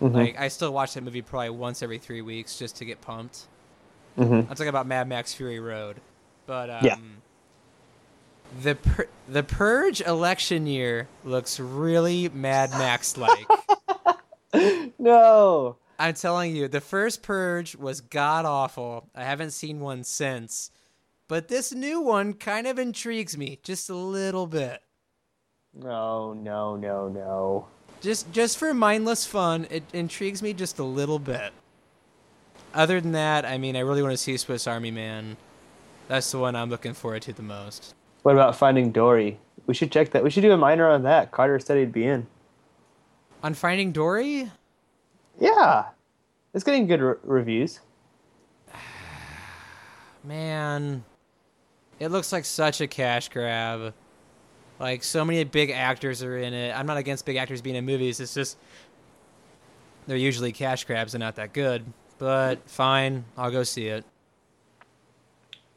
Mhm. 0.00 0.14
Like 0.14 0.38
I 0.40 0.48
still 0.48 0.72
watch 0.72 0.94
that 0.94 1.02
movie 1.02 1.22
probably 1.22 1.50
once 1.50 1.82
every 1.82 1.98
three 1.98 2.22
weeks 2.22 2.58
just 2.58 2.76
to 2.76 2.84
get 2.84 3.00
pumped. 3.00 3.46
Mhm. 4.18 4.40
I'm 4.40 4.46
talking 4.48 4.68
about 4.68 4.86
Mad 4.86 5.08
Max 5.08 5.34
Fury 5.34 5.58
Road, 5.60 6.00
but 6.46 6.70
um, 6.70 6.84
Yeah. 6.84 6.96
the 8.62 8.74
pur- 8.76 9.08
the 9.28 9.42
Purge 9.42 10.00
election 10.02 10.66
year 10.66 11.08
looks 11.24 11.58
really 11.58 12.28
Mad 12.28 12.70
Max 12.70 13.16
like. 13.16 13.46
no. 14.98 15.76
I'm 15.98 16.14
telling 16.14 16.54
you, 16.56 16.66
the 16.68 16.80
first 16.80 17.22
Purge 17.22 17.76
was 17.76 18.00
god 18.00 18.44
awful. 18.44 19.08
I 19.14 19.24
haven't 19.24 19.52
seen 19.52 19.80
one 19.80 20.02
since. 20.04 20.70
But 21.28 21.48
this 21.48 21.72
new 21.72 22.00
one 22.00 22.34
kind 22.34 22.66
of 22.66 22.78
intrigues 22.78 23.36
me 23.36 23.58
just 23.62 23.88
a 23.88 23.94
little 23.94 24.46
bit. 24.46 24.82
No, 25.72 26.32
no, 26.34 26.76
no, 26.76 27.08
no. 27.08 27.66
Just 28.00 28.30
just 28.32 28.58
for 28.58 28.74
mindless 28.74 29.24
fun, 29.26 29.66
it 29.70 29.82
intrigues 29.92 30.42
me 30.42 30.52
just 30.52 30.78
a 30.78 30.84
little 30.84 31.18
bit. 31.18 31.52
Other 32.74 33.00
than 33.00 33.12
that, 33.12 33.44
I 33.46 33.56
mean, 33.56 33.76
I 33.76 33.80
really 33.80 34.02
want 34.02 34.12
to 34.12 34.18
see 34.18 34.36
Swiss 34.36 34.66
Army 34.66 34.90
Man. 34.90 35.36
That's 36.08 36.30
the 36.30 36.38
one 36.38 36.54
I'm 36.54 36.68
looking 36.68 36.92
forward 36.92 37.22
to 37.22 37.32
the 37.32 37.42
most. 37.42 37.94
What 38.22 38.32
about 38.32 38.56
Finding 38.56 38.90
Dory? 38.92 39.38
We 39.66 39.74
should 39.74 39.90
check 39.90 40.10
that. 40.10 40.22
We 40.22 40.30
should 40.30 40.42
do 40.42 40.52
a 40.52 40.56
minor 40.58 40.88
on 40.90 41.02
that. 41.04 41.30
Carter 41.30 41.58
said 41.58 41.78
he'd 41.78 41.92
be 41.92 42.04
in. 42.06 42.26
On 43.42 43.54
Finding 43.54 43.92
Dory, 43.92 44.50
Yeah. 45.40 45.86
It's 46.52 46.64
getting 46.64 46.86
good 46.86 47.00
re- 47.00 47.14
reviews. 47.22 47.80
man, 50.24 51.04
it 52.00 52.08
looks 52.08 52.32
like 52.32 52.44
such 52.44 52.80
a 52.80 52.86
cash 52.86 53.28
grab. 53.28 53.94
Like 54.78 55.04
so 55.04 55.24
many 55.24 55.44
big 55.44 55.70
actors 55.70 56.22
are 56.22 56.36
in 56.36 56.52
it. 56.52 56.76
I'm 56.76 56.86
not 56.86 56.96
against 56.96 57.24
big 57.24 57.36
actors 57.36 57.60
being 57.62 57.76
in 57.76 57.84
movies. 57.84 58.20
It's 58.20 58.34
just 58.34 58.58
they're 60.06 60.16
usually 60.16 60.52
cash 60.52 60.84
grabs 60.84 61.14
and 61.14 61.20
not 61.20 61.36
that 61.36 61.52
good. 61.52 61.84
But 62.18 62.68
fine, 62.68 63.24
I'll 63.36 63.50
go 63.50 63.62
see 63.62 63.86
it. 63.88 64.04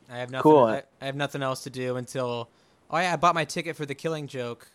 I 0.09 0.17
have 0.17 0.31
nothing. 0.31 0.43
Cool. 0.43 0.65
I, 0.65 0.83
I 1.01 1.05
have 1.05 1.15
nothing 1.15 1.43
else 1.43 1.63
to 1.63 1.69
do 1.69 1.97
until. 1.97 2.49
Oh 2.89 2.97
yeah, 2.97 3.13
I 3.13 3.15
bought 3.17 3.35
my 3.35 3.45
ticket 3.45 3.75
for 3.75 3.85
the 3.85 3.95
Killing 3.95 4.27
Joke. 4.27 4.71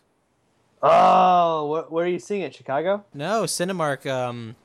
Oh, 0.83 1.67
where, 1.67 1.83
where 1.83 2.05
are 2.05 2.09
you 2.09 2.19
seeing 2.19 2.43
it? 2.43 2.55
Chicago? 2.55 3.05
No, 3.15 3.45
Cinemark. 3.45 4.05
Um, 4.11 4.57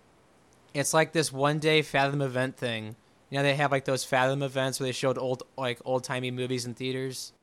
it's 0.74 0.94
like 0.94 1.14
this 1.14 1.32
one 1.32 1.60
day 1.60 1.82
Fathom 1.82 2.22
event 2.22 2.58
thing. 2.58 2.96
You 3.30 3.38
know, 3.38 3.44
they 3.44 3.56
have 3.56 3.72
like 3.72 3.86
those 3.86 4.04
Fathom 4.04 4.42
events 4.42 4.80
where 4.80 4.88
they 4.88 4.94
showed 4.94 5.18
old 5.18 5.44
like 5.58 5.80
old 5.86 6.04
timey 6.04 6.32
movies 6.32 6.66
in 6.66 6.74
theaters. 6.74 7.34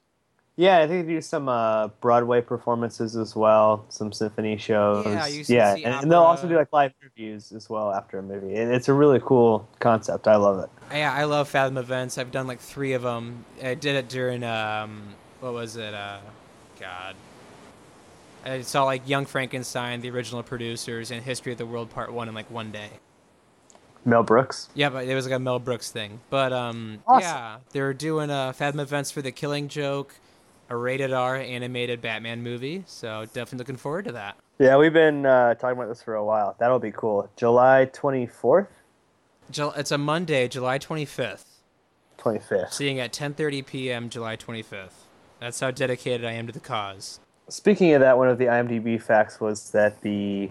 Yeah, 0.56 0.78
I 0.78 0.86
think 0.86 1.06
they 1.06 1.14
do 1.14 1.20
some 1.20 1.48
uh, 1.48 1.88
Broadway 2.00 2.40
performances 2.40 3.16
as 3.16 3.34
well, 3.34 3.84
some 3.88 4.12
symphony 4.12 4.56
shows. 4.56 5.04
Yeah, 5.04 5.26
you 5.26 5.44
yeah, 5.48 5.74
see 5.74 5.84
and, 5.84 5.94
and 5.94 6.12
they'll 6.12 6.20
also 6.20 6.48
do 6.48 6.56
like 6.56 6.72
live 6.72 6.92
interviews 7.02 7.50
as 7.50 7.68
well 7.68 7.92
after 7.92 8.18
a 8.18 8.22
movie. 8.22 8.54
And 8.54 8.72
it's 8.72 8.88
a 8.88 8.92
really 8.92 9.20
cool 9.20 9.68
concept. 9.80 10.28
I 10.28 10.36
love 10.36 10.60
it. 10.60 10.70
Yeah, 10.92 11.12
I 11.12 11.24
love 11.24 11.48
Fathom 11.48 11.76
events. 11.76 12.18
I've 12.18 12.30
done 12.30 12.46
like 12.46 12.60
three 12.60 12.92
of 12.92 13.02
them. 13.02 13.44
I 13.62 13.74
did 13.74 13.96
it 13.96 14.08
during 14.08 14.44
um, 14.44 15.02
what 15.40 15.52
was 15.54 15.76
it? 15.76 15.92
Uh, 15.92 16.18
God. 16.78 17.16
I 18.44 18.60
saw 18.60 18.84
like 18.84 19.08
Young 19.08 19.26
Frankenstein, 19.26 20.02
the 20.02 20.10
original 20.10 20.42
producers, 20.44 21.10
and 21.10 21.22
History 21.22 21.50
of 21.50 21.58
the 21.58 21.66
World 21.66 21.90
Part 21.90 22.12
One 22.12 22.28
in 22.28 22.34
like 22.34 22.50
one 22.50 22.70
day. 22.70 22.90
Mel 24.04 24.22
Brooks. 24.22 24.68
Yeah, 24.74 24.90
but 24.90 25.06
it 25.06 25.14
was 25.14 25.26
like 25.26 25.34
a 25.34 25.38
Mel 25.38 25.58
Brooks 25.58 25.90
thing. 25.90 26.20
But 26.30 26.52
um, 26.52 26.98
Awesome. 27.06 27.22
yeah, 27.22 27.56
they 27.72 27.80
were 27.80 27.94
doing 27.94 28.30
uh, 28.30 28.52
Fathom 28.52 28.80
events 28.80 29.10
for 29.10 29.22
the 29.22 29.32
Killing 29.32 29.68
Joke, 29.68 30.14
a 30.68 30.76
rated 30.76 31.12
R 31.12 31.36
animated 31.36 32.00
Batman 32.00 32.42
movie. 32.42 32.84
So 32.86 33.24
definitely 33.26 33.58
looking 33.58 33.76
forward 33.76 34.04
to 34.06 34.12
that. 34.12 34.36
Yeah, 34.58 34.76
we've 34.76 34.92
been 34.92 35.26
uh, 35.26 35.54
talking 35.54 35.76
about 35.78 35.88
this 35.88 36.02
for 36.02 36.14
a 36.14 36.24
while. 36.24 36.54
That'll 36.58 36.78
be 36.78 36.92
cool. 36.92 37.28
July 37.36 37.90
24th, 37.92 38.68
Jul- 39.50 39.72
It's 39.72 39.90
a 39.90 39.98
Monday, 39.98 40.48
July 40.48 40.78
25th. 40.78 41.44
25th. 42.18 42.72
Seeing 42.72 43.00
at 43.00 43.12
10:30 43.12 43.66
p.m. 43.66 44.08
July 44.08 44.36
25th. 44.36 44.90
That's 45.40 45.60
how 45.60 45.70
dedicated 45.70 46.24
I 46.24 46.32
am 46.32 46.46
to 46.46 46.52
the 46.52 46.60
cause. 46.60 47.20
Speaking 47.48 47.92
of 47.92 48.00
that, 48.00 48.16
one 48.16 48.28
of 48.28 48.38
the 48.38 48.46
IMDb 48.46 49.02
facts 49.02 49.40
was 49.40 49.70
that 49.72 50.00
the 50.00 50.50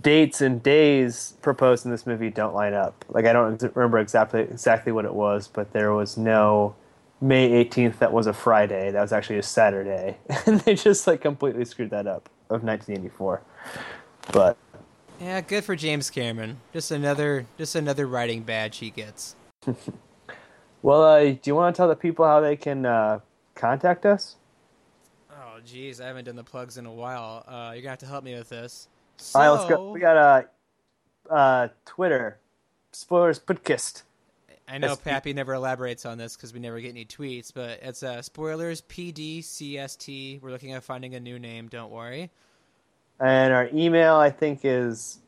dates 0.00 0.40
and 0.40 0.62
days 0.62 1.34
proposed 1.42 1.84
in 1.84 1.90
this 1.90 2.06
movie 2.06 2.30
don't 2.30 2.54
line 2.54 2.74
up. 2.74 3.04
Like 3.08 3.26
I 3.26 3.32
don't 3.32 3.54
ex- 3.54 3.76
remember 3.76 3.98
exactly 3.98 4.40
exactly 4.42 4.92
what 4.92 5.04
it 5.04 5.14
was, 5.14 5.48
but 5.48 5.72
there 5.72 5.92
was 5.92 6.16
no 6.16 6.74
May 7.20 7.64
18th 7.64 7.98
that 7.98 8.12
was 8.12 8.26
a 8.26 8.32
Friday. 8.32 8.90
That 8.90 9.00
was 9.00 9.12
actually 9.12 9.38
a 9.38 9.42
Saturday, 9.42 10.16
and 10.46 10.60
they 10.60 10.74
just 10.74 11.06
like 11.06 11.20
completely 11.20 11.64
screwed 11.64 11.90
that 11.90 12.06
up 12.06 12.28
of 12.50 12.62
1984. 12.62 13.42
But 14.32 14.56
Yeah, 15.20 15.40
good 15.40 15.64
for 15.64 15.76
James 15.76 16.10
Cameron. 16.10 16.58
Just 16.72 16.90
another, 16.90 17.46
just 17.58 17.74
another 17.74 18.06
writing 18.06 18.42
badge 18.42 18.78
he 18.78 18.90
gets. 18.90 19.36
well, 20.82 21.02
uh, 21.02 21.20
do 21.22 21.40
you 21.44 21.54
want 21.54 21.74
to 21.74 21.78
tell 21.78 21.88
the 21.88 21.96
people 21.96 22.24
how 22.24 22.40
they 22.40 22.56
can 22.56 22.86
uh, 22.86 23.20
contact 23.54 24.06
us? 24.06 24.36
Oh, 25.30 25.60
geez, 25.64 26.00
I 26.00 26.06
haven't 26.06 26.24
done 26.24 26.36
the 26.36 26.44
plugs 26.44 26.78
in 26.78 26.86
a 26.86 26.92
while. 26.92 27.44
Uh, 27.46 27.72
you're 27.72 27.82
gonna 27.82 27.90
have 27.90 27.98
to 28.00 28.06
help 28.06 28.24
me 28.24 28.34
with 28.34 28.48
this. 28.48 28.88
All 29.34 29.40
right, 29.42 29.48
let's 29.50 29.68
go. 29.68 29.90
We 29.92 30.00
got 30.00 30.16
a 30.16 30.46
uh, 31.30 31.32
uh, 31.32 31.68
Twitter 31.86 32.38
spoilers 32.92 33.38
podcast. 33.38 34.02
I 34.68 34.78
know 34.78 34.90
we- 34.90 35.10
Pappy 35.10 35.32
never 35.32 35.54
elaborates 35.54 36.06
on 36.06 36.18
this 36.18 36.36
because 36.36 36.52
we 36.54 36.60
never 36.60 36.80
get 36.80 36.90
any 36.90 37.04
tweets, 37.04 37.52
but 37.52 37.80
it's 37.82 38.02
uh, 38.02 38.22
spoilers 38.22 38.80
PDCST. 38.82 40.40
We're 40.40 40.50
looking 40.50 40.72
at 40.72 40.82
finding 40.84 41.14
a 41.14 41.20
new 41.20 41.38
name. 41.38 41.68
Don't 41.68 41.90
worry. 41.90 42.30
And 43.20 43.52
our 43.52 43.68
email, 43.72 44.16
I 44.16 44.30
think, 44.30 44.60
is 44.64 45.18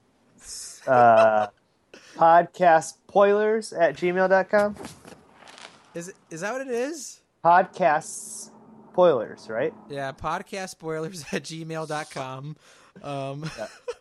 uh, 0.86 1.48
podcastpoilers 2.16 3.78
at 3.78 3.96
gmail.com. 3.96 4.76
Is 5.94 6.12
is 6.30 6.40
that 6.40 6.52
what 6.52 6.62
it 6.62 6.68
is? 6.68 7.20
Podcasts 7.44 8.50
spoilers, 8.92 9.48
right? 9.48 9.74
Yeah, 9.88 10.12
podcast 10.12 10.70
spoilers 10.70 11.24
at 11.32 11.42
gmail.com. 11.44 12.56
Um, 13.02 13.50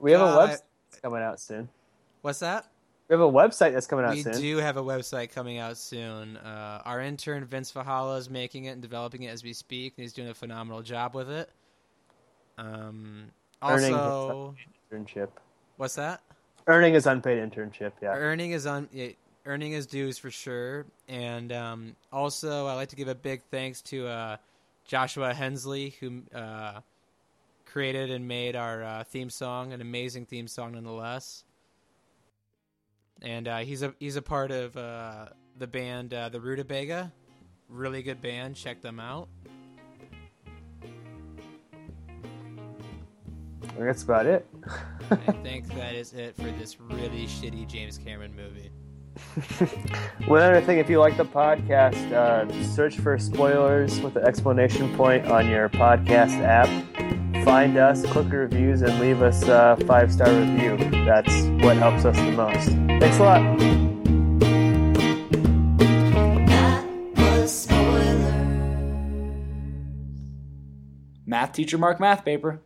We 0.00 0.12
have 0.12 0.20
God, 0.20 0.36
a 0.36 0.52
website 0.52 0.60
that's 0.90 1.00
coming 1.02 1.22
out 1.22 1.40
soon. 1.40 1.68
what's 2.22 2.38
that? 2.40 2.66
We 3.08 3.14
have 3.14 3.20
a 3.20 3.30
website 3.30 3.72
that's 3.72 3.86
coming 3.86 4.04
out 4.04 4.14
soon. 4.16 4.24
We 4.26 4.32
soon. 4.32 4.42
do 4.42 4.56
have 4.58 4.76
a 4.76 4.82
website 4.82 5.30
coming 5.32 5.58
out 5.58 5.76
soon. 5.76 6.36
Uh, 6.36 6.82
our 6.84 7.00
intern 7.00 7.44
Vince 7.44 7.72
Fahala 7.72 8.18
is 8.18 8.28
making 8.28 8.64
it 8.64 8.70
and 8.70 8.82
developing 8.82 9.22
it 9.22 9.28
as 9.28 9.44
we 9.44 9.52
speak, 9.52 9.94
and 9.96 10.02
he's 10.02 10.12
doing 10.12 10.28
a 10.28 10.34
phenomenal 10.34 10.82
job 10.82 11.14
with 11.14 11.30
it. 11.30 11.48
Um, 12.58 13.26
also, 13.62 14.54
Internship. 14.92 15.28
what's 15.76 15.94
that? 15.94 16.20
Earning 16.66 16.94
is 16.94 17.06
unpaid 17.06 17.38
internship, 17.38 17.92
yeah. 18.02 18.08
Earning 18.08 18.50
is 18.50 18.66
on 18.66 18.88
yeah, 18.92 19.10
earning 19.44 19.70
his 19.70 19.86
dues 19.86 20.18
for 20.18 20.30
sure, 20.30 20.84
and 21.08 21.52
um, 21.52 21.96
also 22.12 22.66
I'd 22.66 22.74
like 22.74 22.88
to 22.88 22.96
give 22.96 23.08
a 23.08 23.14
big 23.14 23.42
thanks 23.52 23.82
to 23.82 24.08
uh, 24.08 24.36
Joshua 24.84 25.32
Hensley 25.32 25.94
who 26.00 26.22
uh, 26.34 26.80
created 27.76 28.10
and 28.10 28.26
made 28.26 28.56
our 28.56 28.82
uh, 28.82 29.04
theme 29.04 29.28
song, 29.28 29.74
an 29.74 29.82
amazing 29.82 30.24
theme 30.24 30.48
song 30.48 30.72
nonetheless. 30.72 31.44
And 33.20 33.46
uh, 33.46 33.58
he's 33.58 33.82
a 33.82 33.92
he's 33.98 34.16
a 34.16 34.22
part 34.22 34.50
of 34.50 34.74
uh, 34.78 35.26
the 35.58 35.66
band 35.66 36.14
uh, 36.14 36.30
the 36.30 36.40
Rutabaga, 36.40 37.12
really 37.68 38.02
good 38.02 38.22
band. 38.22 38.56
Check 38.56 38.80
them 38.80 38.98
out. 38.98 39.28
That's 43.78 44.04
about 44.04 44.24
it. 44.24 44.46
I 45.10 45.16
think 45.42 45.68
that 45.74 45.94
is 45.94 46.14
it 46.14 46.34
for 46.34 46.50
this 46.52 46.80
really 46.80 47.26
shitty 47.26 47.68
James 47.68 47.98
Cameron 47.98 48.34
movie. 48.34 48.70
One 50.26 50.40
other 50.40 50.62
thing, 50.62 50.78
if 50.78 50.88
you 50.88 50.98
like 50.98 51.18
the 51.18 51.26
podcast, 51.26 52.10
uh, 52.10 52.50
search 52.74 52.96
for 52.96 53.18
spoilers 53.18 54.00
with 54.00 54.16
an 54.16 54.24
explanation 54.24 54.96
point 54.96 55.26
on 55.26 55.46
your 55.46 55.68
podcast 55.68 56.40
app. 56.40 57.25
Find 57.46 57.78
us, 57.78 58.04
click 58.06 58.32
reviews, 58.32 58.82
and 58.82 58.98
leave 58.98 59.22
us 59.22 59.44
a 59.44 59.78
five 59.86 60.12
star 60.12 60.28
review. 60.28 60.76
That's 61.04 61.32
what 61.64 61.76
helps 61.76 62.04
us 62.04 62.16
the 62.16 62.32
most. 62.32 62.70
Thanks 62.98 63.18
a 63.18 63.22
lot. 63.22 63.42
Math 71.24 71.52
teacher 71.52 71.78
Mark 71.78 72.00
math 72.00 72.24
paper. 72.24 72.62